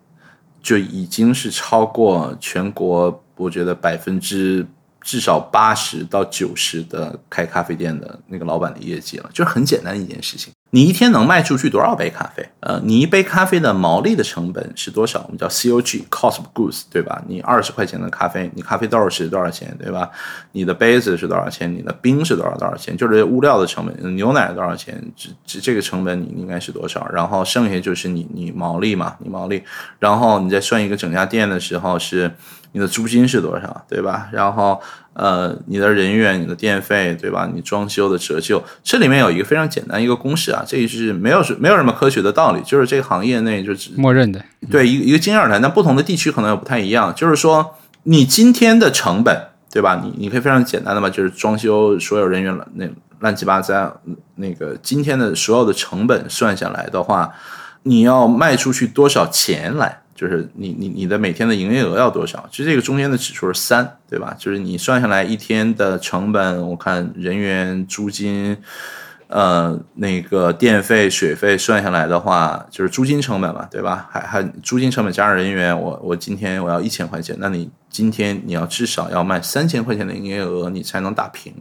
[0.62, 4.64] 就已经是超过全国，我觉得百分之
[5.00, 10.52] 至少八十到九十的开咖啡店的那个老板的业绩了，就是很简单一件事情。
[10.70, 12.46] 你一天能卖出去多少杯咖啡？
[12.60, 15.22] 呃，你一杯咖啡的毛利的成本是多少？
[15.24, 17.22] 我们叫 COG，cost of goods，对吧？
[17.26, 20.10] 你二十块钱的咖啡，你咖啡豆是多少钱，对吧？
[20.52, 21.74] 你的杯子是多少钱？
[21.74, 22.94] 你的冰是多少多少钱？
[22.94, 25.02] 就是物料的成本，牛奶多少钱？
[25.16, 27.08] 这这这个成本你应该是多少？
[27.10, 29.62] 然后剩下就是你你毛利嘛，你毛利，
[29.98, 32.30] 然后你再算一个整家店的时候是
[32.72, 34.28] 你的租金是多少，对吧？
[34.32, 34.78] 然后。
[35.18, 37.50] 呃，你的人员、你的电费，对吧？
[37.52, 44.40] 你装修的折旧，这里面有一个非常简单一个公式啊，这个是没有是没有什么科学的道理，就是这个行业内就是默认的，
[44.70, 47.12] 对一一个经验而谈，但不同的地区可能有不太一样。
[47.16, 50.00] 就是说，你今天的成本，对吧？
[50.04, 52.88] 你你可以非常简单的嘛，就是装修所有人员那
[53.18, 54.00] 乱七八糟，
[54.36, 57.34] 那个今天的所有的成本算下来的话，
[57.82, 60.02] 你要卖出去多少钱来？
[60.18, 62.44] 就是你你你的每天的营业额要多少？
[62.50, 64.34] 其实这个中间的指数是三，对吧？
[64.36, 68.56] 就是你算下来一天的成本，我看人员、租金，
[69.28, 74.08] 呃，那个电费、水费算下来的话，就是租金成本嘛，对吧？
[74.10, 81.54] 还还租金成本加上人员，我我今天我要一千块钱，那你今天你要至少要卖三千块钱的营业额，你才能打平。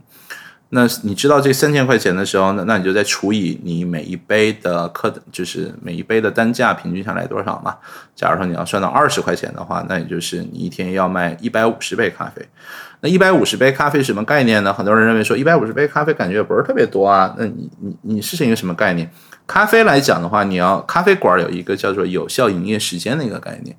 [0.70, 7.78] 那你知道这三千块钱的时候，那那你就再除以你每一杯的客，就是每一杯的单价平均下来多少嘛？
[8.13, 12.45] 假如说你要算到二十块钱的话，那也就是你一天要卖一百五十杯咖啡。
[12.99, 14.74] 那一百五十杯咖啡什么概念呢？
[14.74, 17.34] 很多人认为说一百五十杯咖啡感觉也不是特别多啊。
[17.38, 19.09] 那你你你是一个什么概念？
[19.45, 23.74] 咖啡来讲的话，你要咖啡馆有一个叫做有效营业时间的一个概念，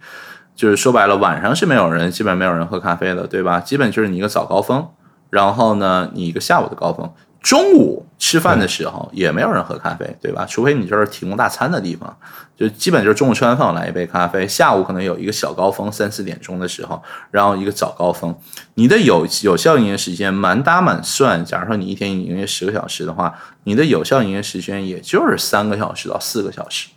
[0.56, 3.60] 就是说白了，晚上是没有人，基本没有人喝咖啡的，对吧？
[3.60, 4.88] 基本就是你一个早高峰。
[5.30, 10.44] 然后呢，你一个下午的高峰，中午吃饭的时候也没有人喝咖啡，对吧？
[10.48, 12.16] 除非你这是提供大餐的地方，
[12.56, 14.46] 就基本就是中午吃完饭我来一杯咖啡。
[14.48, 17.00] 下午可能有一个小高峰，三四点钟的时候，
[17.30, 18.34] 然后一个早高峰。
[18.74, 26.88] 你的有有效营业时间满打满算，假如说你一天营业十个小时的话，你的有效营业时间也就是三个小时到四个小时。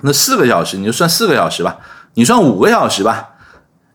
[0.00, 1.78] 那四个小时你就算四个小时吧，
[2.14, 3.34] 你算五个小时吧。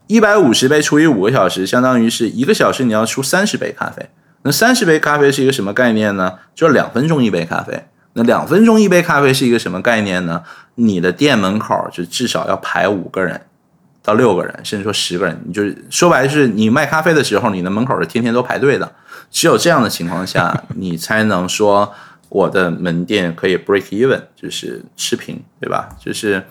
[0.07, 4.09] 一百五十杯除以五个小时，相当于是一个小时你要出三十杯咖啡。
[4.43, 6.33] 那三十杯咖啡是一个什么概念呢？
[6.53, 7.85] 就是两分钟一杯咖啡。
[8.13, 10.43] 那两分钟一杯咖啡是一个什么概念呢？
[10.75, 13.39] 你的店门口就至少要排五个人
[14.03, 15.41] 到六个人，甚至说十个人。
[15.45, 18.91] 你就是说白了，是你卖咖啡的时候，你的门口是天天都排队的。
[19.31, 21.93] 只有这样的情况下，你才能说
[22.27, 25.89] 我的门店可以 break even，就是持平，对吧？
[25.97, 26.43] 就是。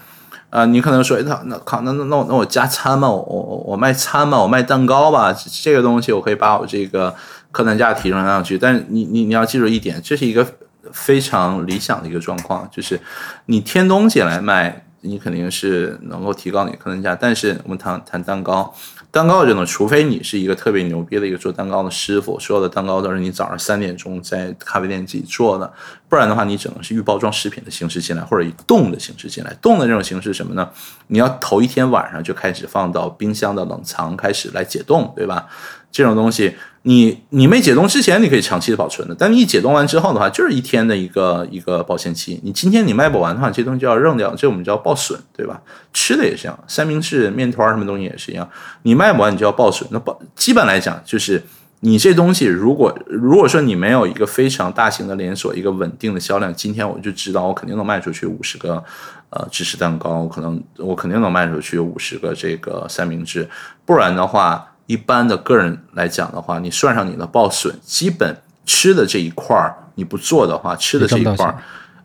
[0.52, 7.14] 啊，你可能说，那那靠，那那那我那我加餐嘛，我我我卖餐嘛，我卖蛋糕吧，这个东西我可以把我这个
[7.50, 8.58] 客单价提升上去。
[8.58, 10.46] 但是你你你要记住一点，这是一个
[10.92, 13.00] 非常理想的一个状况，就是
[13.46, 17.16] 你添东西来卖，你肯定是能够提高你客单价。
[17.18, 18.74] 但是我们谈谈蛋糕。
[19.12, 25.70] 蛋糕这种，除非你是一个特别牛逼的一个做蛋糕的师傅，所有的蛋糕都是你早上三点钟在咖啡店自己做的，
[26.08, 29.54] 不然的话，你只能是预包装食品的形式进来，或者以冻的形式进来。
[29.60, 30.66] 冻的这种形式什么呢？
[31.08, 35.46] 你要头一天晚上就开始放到冰箱的冷藏开始来解冻，对吧？
[35.92, 36.56] 这种东西。
[36.84, 42.40] 你你没解冻之前，你可以长期的保存的，但你一解冻完之后的话，就是一天的一个一个保鲜期。
[42.42, 45.62] 你今天你卖不完的话，这东西就要扔掉，这我们叫报损，对吧？
[45.92, 48.48] 吃的也是一样，三明治、面团什么东西也是一样，
[48.82, 49.88] 你卖不完你就要报损。
[49.92, 51.40] 那报基本来讲，就是
[51.80, 58.82] 你这东西如果如果说你没有一个非常大型的连锁，一个稳定的销量，今天我就知道我肯定能卖出去五十个
[59.30, 63.48] 呃芝士蛋糕，可能我肯定能卖出去五十个这个三明治，
[63.86, 64.66] 不然的话。
[64.86, 71.62] 一般的个人来讲的话，你算上你的报损，基本吃的这一块儿你不做的话，吃的这一块儿，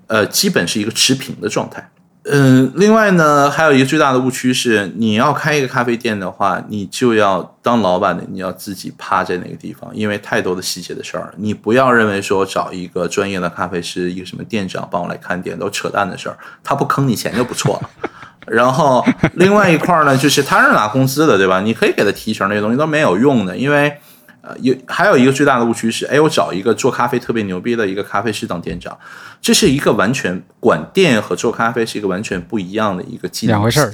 [0.08, 1.90] 呃，基本是一个持平的状态。
[2.30, 11.34] 嗯，另外呢，还有一个最大的误区是，你要开一个咖啡店的话，你就要当老板的，你要自己趴在那个地方，因为太多的细节的事儿。
[11.38, 17.90] 你不要认为说找一个专业的咖啡师，一个什么店长帮我来看店，都扯淡的事儿，他不坑你钱就不错了。
[18.48, 21.60] 然后另外一块儿呢，就是他是拿工资的，对吧？
[21.62, 23.98] 你可以给他提成，那些东西都没有用的，因为
[24.42, 28.98] 呃，有还有一个最大的误区是，哎，我找一个做咖啡特别牛逼的一个咖啡师当店长，
[29.42, 33.90] 这是一个完全管店和做咖啡是一个完全不一样的一个技能，两回事儿，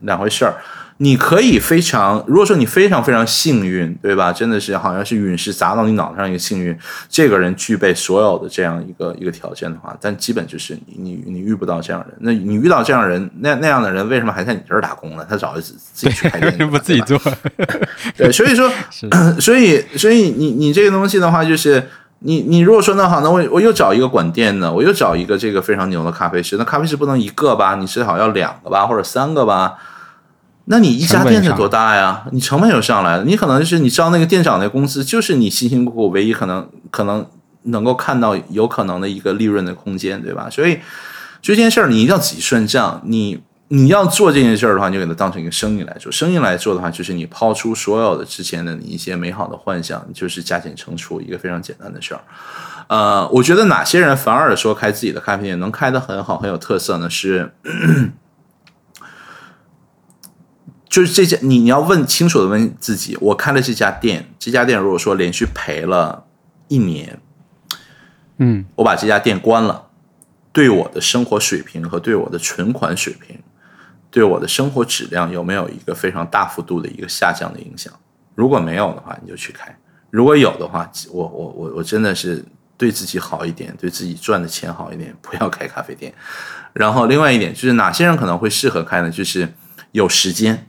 [0.00, 0.54] 两回事儿。
[0.98, 4.32] 你可以非常，如果说你非常非常幸运，对吧？
[4.32, 6.76] 真的是好像是陨石砸到你脑袋上一个幸运，
[7.08, 12.16] 这个人具备所有的这样一个一个条件的话，但基本就是你你你遇不到这样的人。
[12.20, 15.26] 那你遇到这样的人，那那样的人为什么还在你这儿打工呢？
[15.28, 17.20] 他早就自自己去开店， 不自己做。
[18.16, 18.70] 对，所以说，
[19.40, 21.88] 所以所以你你这个东西的话，就是
[22.20, 27.74] 你你如果说那好，那我我又找一个管店的，我又找一个这个非常牛的咖啡师，那咖啡师不能一个吧？
[27.74, 29.74] 你至少要两个吧，或者三个吧？
[30.66, 32.24] 那你一家店是多大呀？
[32.32, 37.26] 你成本又上来了，你可能就是你招那个店长那公司，就是你辛辛苦苦唯一可能可能
[37.64, 40.48] 能够看到有可能的一个利润的空间，对吧？
[40.48, 40.78] 所以
[41.42, 43.02] 这件事儿你一定要仔细算账。
[43.04, 46.10] 你你要做这件事儿的话，你就给它当成一个生意来做。
[46.10, 52.20] 生意来做的话，就是你抛出所有的之前的你一些美好的幻想，就是加减乘除一个非常简单的事儿。
[52.86, 57.10] 呃，我觉得哪些人反而说开自己的咖啡店能开得很好很有特色呢？
[57.10, 57.52] 是。
[60.94, 66.24] 就是这家，你你要问清楚的问自己，我开了这家店，这家店如果说连续赔了
[66.68, 67.18] 一年，
[68.36, 69.88] 嗯，我把这家店关了，
[70.52, 73.36] 对我的生活水平和对我的存款水平，
[74.08, 77.92] 对我的生活质量有没有一个非常大幅度的一个下降的影响？
[78.36, 79.72] 如果没有的话，你就去开；
[80.10, 82.44] 如果有的话，我我我我真的是
[82.76, 86.14] 对自己好一点，对自己赚的钱好一点，不要开咖啡店。
[86.72, 89.10] 然后另外一点就是哪些人可能会适合开呢？
[89.10, 89.52] 就是
[89.90, 90.68] 有时间。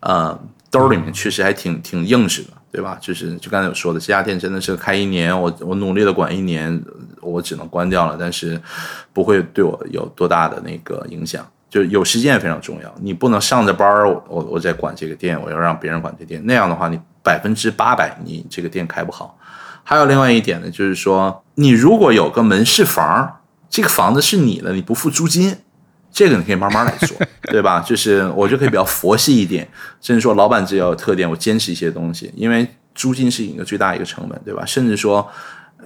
[0.00, 0.38] 呃，
[0.70, 2.96] 兜里面确实还挺挺硬实的，对吧？
[3.00, 6.82] 就是就刚才有说的，这家店真的是开一年，我我努力的管一年，
[7.20, 8.60] 我只能关掉了，但是
[9.12, 11.46] 不会对我有多大的那个影响。
[11.70, 19.38] 就有时间也非常重要，你不能上着班儿，我我在管这个店，我要让别人管这店，那样的话，你百分之八百你这个店开不好。
[19.84, 25.58] 还有另外一点呢，就是说，你如果有个门市房，这个房子是你的，你不付租金。
[26.18, 27.16] 这个你可以慢慢来做，
[27.48, 27.78] 对吧？
[27.78, 29.68] 就是我就可以比较佛系一点，
[30.00, 34.66] 甚至说老板只要有特点，我坚持一些东西，因为租金是一个最大一个成本，对吧？
[34.66, 35.30] 甚至说，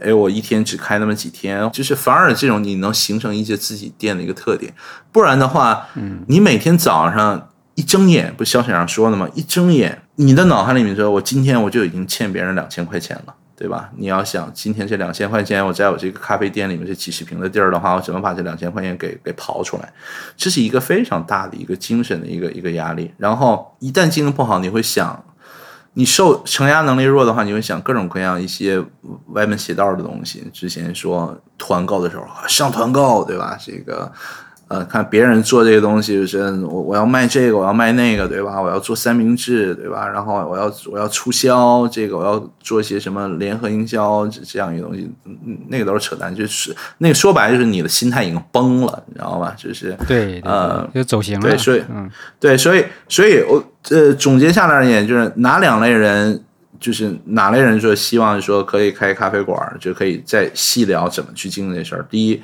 [0.00, 4.72] 哎，我一天只开那么几天，就是反而这种你能形成一些自己店的一个特点，
[5.12, 9.28] 不然的话，嗯，你每天早上一睁眼，不消息上说的吗？
[9.34, 13.34] 一睁眼，你的脑海里面说，我今天我就已经欠别人两千块钱了。
[13.56, 13.90] 对吧？
[13.96, 19.92] 你要想今天这两千块钱，我在我这个咖啡店里面这几十平的地儿的话，我怎么把这两千块钱给给刨出来？
[20.36, 23.12] 这是一个非常大的一个精神的一个一个压力。
[23.18, 25.24] 然后一旦经营不好，你会想，
[25.94, 28.82] 你受承压能力弱的话，你会想各种各样一些
[29.28, 30.48] 歪门邪道的东西。
[30.52, 33.56] 之前说团购的时候上团购，对吧？
[33.60, 34.10] 这个。
[34.72, 38.58] 呃，看别人做这个东西，就是我我要卖这个，我要卖那个，对吧？
[38.58, 40.08] 我要做三明治，对吧？
[40.08, 45.10] 然后我要我要促销这个，我要做一些什么联合营销这样一个东西，
[45.68, 49.54] 那个都是扯淡，就是那个说白了就是你的心态已经崩了，你知道吧？
[49.58, 51.46] 就是对，呃，就走形了。
[51.46, 52.10] 对，所以，嗯，
[52.40, 56.42] 对，所以，所以我呃总结下来而言，就是哪两类人，
[56.80, 62.06] 就是哪类人说希望说可以开咖啡馆，就可以再细聊怎么去经营这事儿。
[62.08, 62.42] 第一，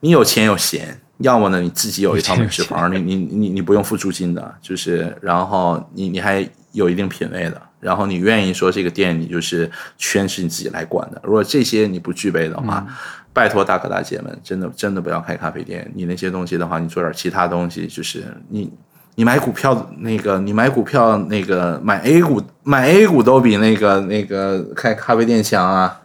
[0.00, 1.00] 你有钱有闲。
[1.20, 11.20] 要么呢，你自己有一套美食房，你你你你不用付租金的，就是，然后你你还有一定品位的，然后你愿意说这个店你就是全是你自己来管的。
[11.24, 12.86] 如果这些你不具备的话，
[13.32, 15.90] 拜托大哥大姐们，真的真的不要开咖啡店。
[15.94, 18.72] 你那些东西的话，你做点其他东西，就是你
[19.16, 26.00] 你买股票那个，你买股票那个买 A 股买 A 股都比那个那个开咖啡店强啊。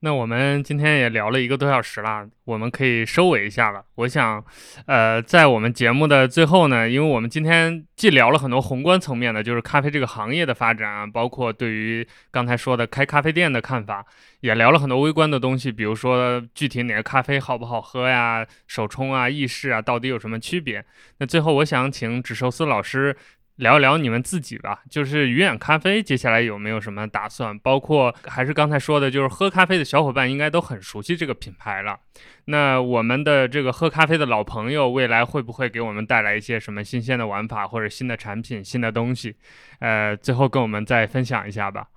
[0.00, 3.84] 那我们今天也聊了一个多小时了，我们可以收尾一下了。
[3.96, 4.44] 我想，
[4.86, 14.06] 呃，在我们节目的最后呢，因为我们今天既聊了很多宏观层面的，就是咖啡这个行业的发展啊，包括对于刚才说的开咖啡店的看法，
[14.40, 20.84] 也聊了很多微观的东西，比如说具体哪个咖啡好不好喝呀，手冲啊、意式啊，到底有什么区别？
[21.18, 23.16] 那最后，我想请纸寿司老师。
[23.58, 27.58] 聊一聊你们自己吧，就是鱼眼咖啡接下来有没有什么打算？
[27.58, 31.98] 包括还是刚才说的，就是喝咖啡的小伙伴应该都很熟悉这个品牌了。
[32.44, 39.34] 那我们的这个喝咖啡的老朋友，未来会不会给我们带来一些什么新鲜的玩法或者新的产品、新的东西？
[39.80, 41.88] 呃，最后跟我们再分享一下吧。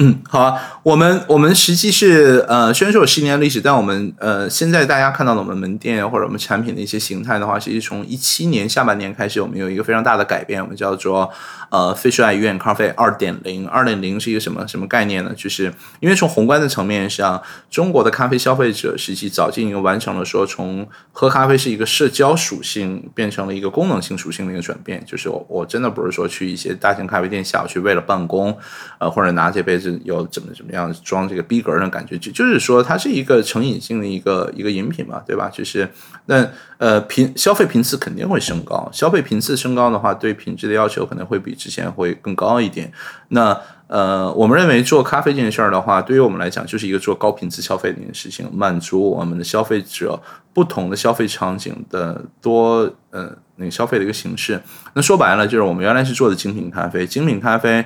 [0.00, 11.28] 嗯，好啊，我们我们实际是呃，虽然说有十年历史，但我们呃，现在大家看到的我们门店或者我们产品的一些形态的话，其实从一七年下半年开始，我们有一个非常大的改变，我们叫做
[11.70, 13.66] 呃，Fish Eye 鱼眼咖啡二点零。
[13.66, 15.32] 二点零是一个什么什么概念呢？
[15.36, 25.02] 就是因为从宏观的层面上，中国的咖啡消费者实际早就已经完成了说从喝咖啡是一个社交属性变成了一个功能性属性的一个转变。
[25.04, 28.56] 就是我我真的不是说去一些大型咖啡店下去为了办公，
[29.00, 29.87] 呃，或者拿这杯子。
[30.04, 35.50] 有怎么怎么样装这个逼格的感觉，就就是说它是一个成瘾性的一个一个饮品嘛，对吧？
[35.52, 35.88] 就是
[36.26, 42.92] 那呃频消费频次肯定会升高，消费频次升高的话，对品质的要求可能会比之前会更高一点。
[43.28, 43.58] 那
[43.88, 50.20] 呃，我们认为做咖啡这件事儿的话，对于我们来讲就是一个做高频次消费的一件事情，满足我们的消费者
[50.52, 52.80] 不同的消费场景的多
[53.10, 54.60] 呃那个消费的一个形式。
[54.92, 57.82] 那说白了就是我们原来是做的精品咖啡，精品咖啡，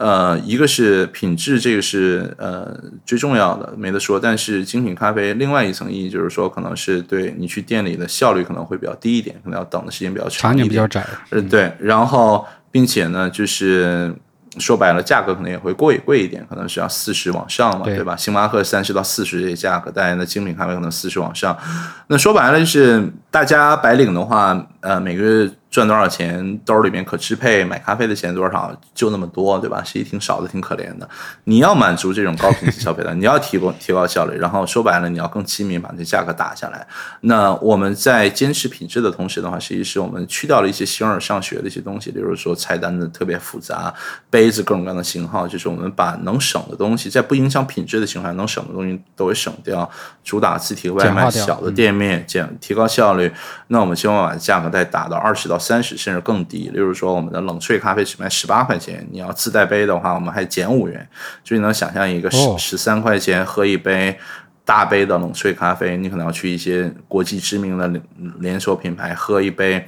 [0.00, 2.72] 呃，一个是品质，这个是呃
[3.04, 4.18] 最重要的，没得说。
[4.20, 11.04] 但是精品咖啡另外一层意义就是说，可能是对你去店里的效率可能会比较低一点，可能要等的时间比较长场景比较窄。
[11.30, 14.14] 呃，对，然后并且呢，就是
[14.60, 18.14] 说白了，价格可能也会贵贵一点，可能是要四十往上嘛，对对吧？
[18.14, 21.58] 星巴克三十到四十这些价格，但是呢，精品咖啡可能四十往上。
[22.06, 29.82] 那说白了就是，大家白领的话，呃，每个月赚多少钱，兜里面可支配买咖啡的钱多少，就那么多，对吧？
[29.84, 31.08] 实际挺少的，挺可怜的。
[31.44, 36.86] 你要满足这种高频次消费的， 你要提供提高效率，然后说白了，你要更亲民，把这价格打下来。
[37.22, 43.92] 那我们在坚持品质的同时的话，实际是我们去掉了一些形而上学的一些东西，比如说菜单的特别复杂，
[44.30, 49.88] 杯子各种各样的型号，就是我们把能省的东西，在不影响品质的情况下，能省的东西都会省掉，
[50.24, 53.30] 主打自提外卖，小的店面减提高效率。
[53.66, 56.70] 那我们希望把价格再打到二十到三十，甚至更低。
[56.72, 61.08] 例如说，我们的冷萃咖啡只卖十八块钱，你要自带杯的话，我们还减五元。
[61.44, 64.18] 所以能想象一个十哦十三块钱喝一杯
[64.64, 68.02] 大杯的冷萃咖啡，你可能要去一些国际知名的连
[68.40, 69.86] 连锁品牌喝一杯。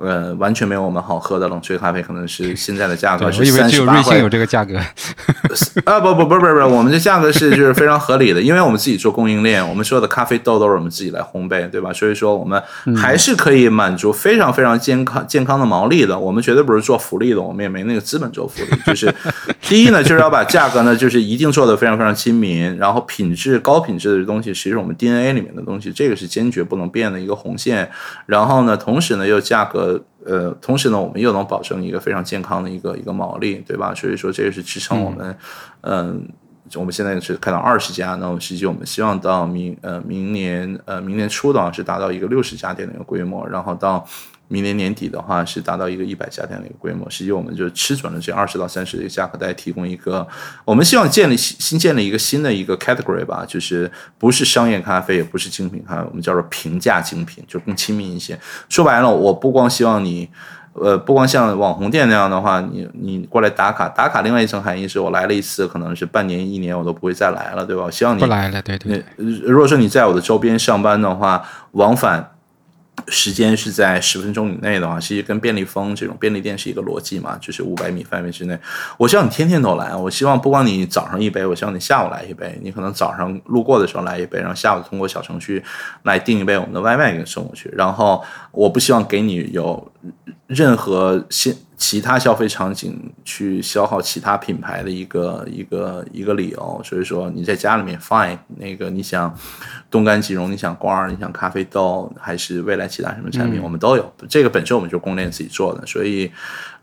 [0.00, 4.76] 呃，完全没有我们好喝的冷萃咖啡，可能是现在的价格，我以为是三十八块只有瑞幸有这个价格。
[5.84, 11.92] 啊不不不不不不，我们这价格是就是非常合理的，因为我们自己做供应链，我们所有的咖啡豆都是我们自己来烘焙，对吧？
[11.92, 12.62] 所以说我们
[12.96, 16.18] 还是可以满足非常非常健康健康的毛利的。
[16.18, 18.70] 我们绝对不是做福利的，我们也没那个资本做福利。
[18.86, 19.12] 就是
[19.62, 27.88] 第一呢，就是要把价格呢，就是一定做的非常非常亲民，然后品质高品质的东西，其实我们 DNA 里面的东西，这个是坚决不能变的一个红线。
[28.26, 29.85] 然后呢，同时呢又价格。
[30.24, 33.94] 呃，同时呢，我们又能保证一个非常健康的一个一个毛利，对吧？
[33.94, 35.36] 所以说，这也是支撑我们，
[35.82, 36.28] 嗯、
[36.74, 44.04] 我们现在是开到二十家，那我们实际我们希望到明呃明年呃明年初的话是达到一个六十家店的一个规模，然后到
[44.48, 47.08] 明年年底的话是达到一个一百家店的一个规模。
[47.10, 50.26] 实际我们就吃准了这二十到三十的一个价格带，提供一个
[50.64, 58.38] 我们希望建立新新建立一个新的一个 category 吧，就是不是商业咖啡，也不是精品咖啡，我们叫做平价精品，就更亲民一些。
[58.68, 60.28] 说白了，我不光希望你。
[60.78, 67.84] 呃，不光像网红店那样的话，你你过来打卡，打卡另外一层含义是我来了一次，可能是半年一年我都不会再来了，对吧？
[67.84, 72.35] 我希望你不来了，对对如果说你在我的周边上班的话，往返
[73.08, 78.58] 时间是在十分钟以内的话，其实跟便利蜂这种便利店是一个逻辑嘛，就是五百米范围之内。
[78.96, 82.58] 我希望你天天都来，我希望不光你早上一杯，我希望你下午来一杯。
[82.62, 85.62] 你可能早上路过的时候来一杯，然后下午通过小程序
[86.02, 87.70] 来订一杯我们的外卖给你送过去。
[87.76, 89.92] 然后我不希望给你有
[90.46, 99.32] 任何现其他消费场景去消耗其他品牌的一个一个一个理由，所以说你在家里面 fine，那个你想
[99.90, 104.10] 冻干即溶，你想罐儿，你想咖啡豆，还是未来其他什么产品，我们都有。
[104.28, 106.32] 这个本身我们就供应链自己做的，所以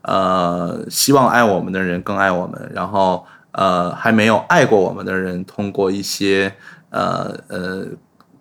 [0.03, 6.53] 呃，希望爱我们的人更爱我们，然后呃，还没有爱过我们的人，通过一些
[6.91, 7.87] 呃呃。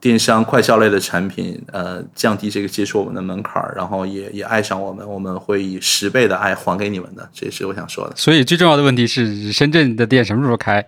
[0.03, 8.13] 电商快销类的产品，呃，降低这个接触我们的门槛儿，然后也也爱上我们，我们会以十倍的爱还给你们的，这也是我想说的。
[8.17, 10.85] 所以最重要的问题是，深圳的店什么时候开？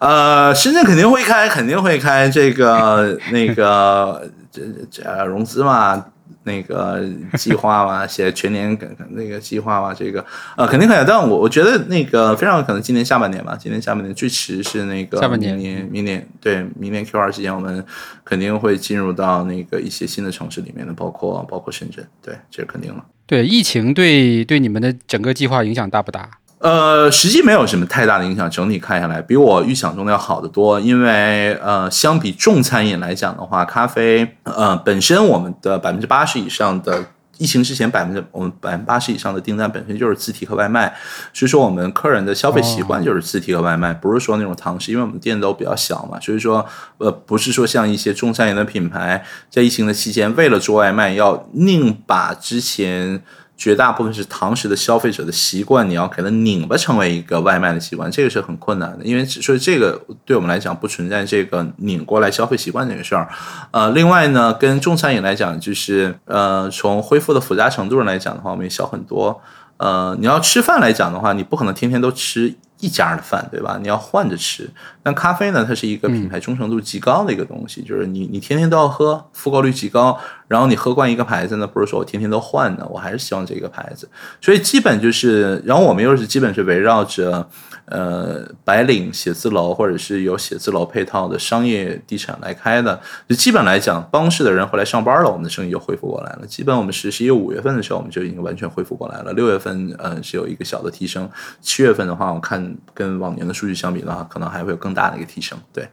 [0.00, 2.28] 呃，深圳肯定会开，肯定会开。
[2.28, 6.04] 这个那个这这融资嘛，
[6.44, 7.02] 那个
[7.34, 8.76] 计划嘛，写全年
[9.10, 10.24] 那个计划嘛，这个
[10.56, 11.04] 呃肯定可以。
[11.06, 17.84] 但我我觉得那个非常有可能今年下半年吧，今年下半年最迟是那个下半年明年明年对明年 Q 二之前，我们
[18.24, 23.04] 肯定会进入到那个一些新的城市里面的，包括包括深圳，对，这是肯定了。
[23.26, 26.28] 对，疫情对对你们的整个计划影响大不大？
[26.64, 30.80] 呃，实际没有什么太大的影响，整体看下来比我预想中的要好得多。
[30.80, 37.04] 因为呃，相比重餐饮来讲的话，咖啡呃本身我们的百分之八十以上的
[37.36, 40.90] 疫情之前百分之我们百分之八十以上的订单本身就是自提和外卖，
[41.34, 46.64] 所以说我们客人的消费习惯就是自提和外卖，不是说那种堂食，因为我们店都比较小嘛，所以说
[46.96, 53.22] 呃不是说像一些中餐饮的品牌在疫情的期间为了做外卖要宁把之前。
[53.56, 63.28] 绝大部分是堂食的消费者的习惯，你要给它拧巴成为一个外卖的习惯，这个是很困难的，因为所以这个对我们来讲不存在这个拧过来消费习惯这个事儿。
[63.70, 69.40] 呃，另外呢，跟中餐饮来讲，就是呃，从恢复的复杂程度上来讲的话，我们也小很多。
[69.76, 73.78] 呃，你要吃饭来讲的话，你不可能天天都吃一家的饭，对吧？
[73.80, 74.70] 你要换着吃。
[75.02, 80.18] 但咖啡呢，它是一个品牌忠诚度极高的一个东西，就是你你天天都要喝，复购率极高。
[80.48, 84.08] 然后你喝惯一个牌子呢，不是说我天天都换的，我还是希望这个牌子。
[84.40, 87.48] 所以基本就是，然后我们又是基本是围绕着。
[87.86, 96.46] 呃，白领写字楼或者是有写字楼配套的商业地产来开的，就基本来讲，办公室的人回来上班了，我们的生意就恢复过来了。
[96.46, 99.34] 基本我们实习五月份的时候，我们就已经完全恢复过来了。
[99.34, 101.28] 六月份，呃，是有一个小的提升。
[101.60, 105.58] 七月份的话，我看跟往年的数据相比的话，可能还会有更大的一个提升。
[105.70, 105.86] 对，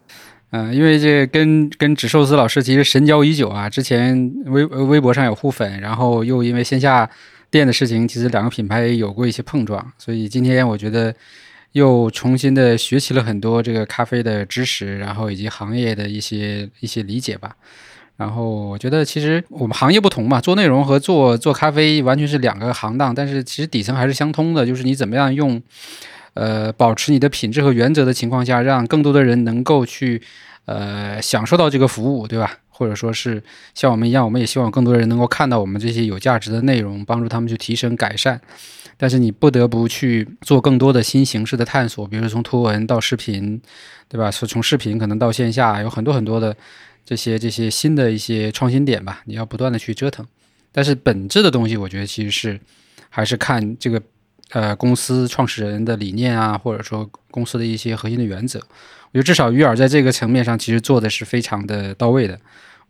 [0.51, 7.09] 嗯，因为这跟跟纸寿司老师其实神交已久啊，之前微微博上有互粉，然后又因为线下
[7.49, 11.13] 店的事情，其实两个品牌有过一些碰撞，所以今天我觉得。
[11.73, 17.55] 又重新的学习了很多这个咖啡的知识，然后以及行业的一些一些理解吧。
[18.17, 25.59] 然后我觉得其实我们行业不同嘛，做内容和做做咖啡完全是两个行当，但是其实底层还是相通的，就是你怎么样用
[26.35, 30.21] 呃保持你的品质和原则的情况下，让更多的人能够去
[30.65, 32.57] 呃享受到这个服务，对吧？
[32.69, 33.41] 或者说是
[33.73, 38.39] 像我们一样，我们也希望更多人能够看到我们这些有价值的内容，帮助他们去提升改善。
[39.01, 43.59] 但是你不得不去做更多的新形式的探索，比如说从图文到视频，
[44.07, 44.29] 对吧？
[44.29, 46.55] 从从视频可能到线下，有很多很多的
[47.03, 49.23] 这些这些新的一些创新点吧。
[49.25, 50.23] 你要不断的去折腾，
[50.71, 52.59] 但是本质的东西，我觉得其实是
[53.09, 53.99] 还是看这个
[54.51, 58.59] 呃公司创始人的理念啊，或者说公司的一些核心的原则。
[58.59, 62.39] 我觉得至少鱼饵在这个层面上其实做的是非常的到位的。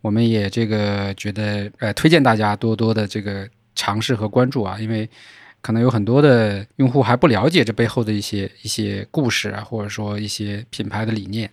[0.02, 5.10] 我们也这个觉得呃推荐大家多多的这个尝试和关注啊，因为。
[5.62, 11.50] 可能有很多的用户还不了解这背后的一些一些故事啊，或者说一些品牌的理念。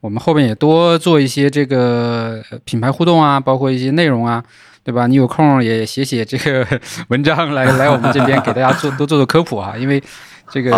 [0.00, 4.44] 我们后面也多做一些这个品牌互动啊，包括一些内容啊，
[4.82, 5.06] 对吧？
[5.06, 6.66] 你有空也写写这个
[7.08, 10.02] 文章来来我们这边给大家做多做做科普啊，因为。
[10.50, 10.70] 这个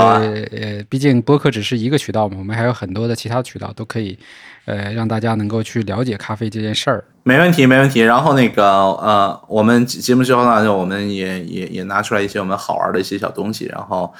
[0.52, 4.16] 呃，毕竟播客只是一个渠道嘛，我们还有很多的其他渠道都可以，
[4.64, 7.04] 呃，让大家能够去了解咖啡这件事儿。
[7.26, 8.02] 没问题，没问题。
[8.02, 14.14] 然后那个呃，我们节目之后呢，就我们也也也拿出来一些我们好玩的一些小东西，然后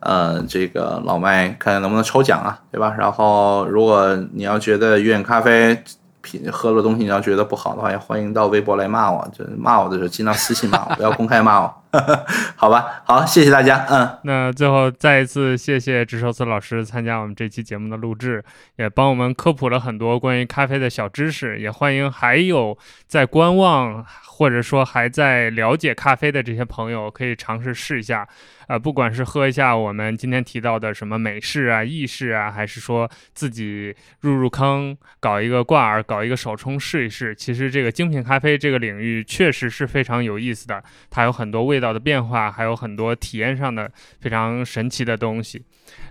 [0.00, 2.94] 呃，这个老麦看看能不能抽奖啊，对吧？
[2.98, 5.74] 然后如果你要觉得远咖啡
[6.22, 6.50] 品。
[6.50, 9.28] 喝了东西你要觉得不好的话，也欢迎到微博来骂我。
[9.36, 11.72] 就骂我的时候，尽量私信骂我，不要公开骂我。
[12.56, 13.86] 好吧，好，谢谢大家。
[13.88, 18.44] 嗯，那最后再一次谢谢直寿司老师参加我们这期节目的录制，
[18.76, 21.58] 也帮我们科普了很多关于咖啡的小知识。
[21.58, 22.76] 也欢迎还有
[23.06, 28.26] 在观望或者说还在了解咖啡的这些朋友，可以尝试试一下。
[28.66, 45.62] 啊，不管是喝一下我们今天提到的什么美式啊、意式啊，还是说自己入入坑搞一个挂耳、搞一个手冲试一试，其实这个精品咖啡这个领域确实是非常有意思的，它有很多味味道的变化，还有很多体验上的非常神奇的东西。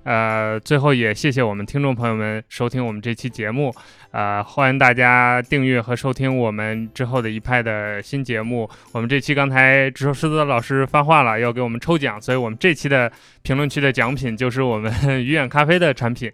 [0.03, 3.73] 呃，最后也谢谢我们听众朋友们收听我们这期节目，
[4.11, 8.69] 呃，欢迎大家订阅和收听我们之后的一派的新节目。
[8.91, 13.11] 我们这期刚才直说狮子老师发话了，要给我们抽奖，所以我们这期的
[13.41, 14.93] 评论区的奖品就是我们
[15.25, 16.31] 鱼眼咖啡的产品，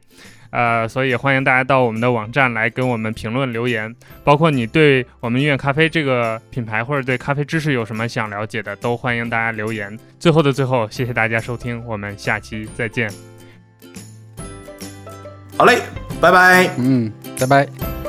[0.51, 3.93] 呃，所以欢迎大家到我们的网站来跟我们评论留言，
[4.23, 9.97] 包括你对我们音乐咖啡这个品牌或者对咖啡知识有什么想了解的，都欢迎大家留言。
[10.19, 13.09] 最后的最后，谢谢大家收听，我们下期再见。
[15.57, 15.79] 好嘞，
[16.19, 16.69] 拜拜。
[16.77, 18.00] 嗯，拜拜。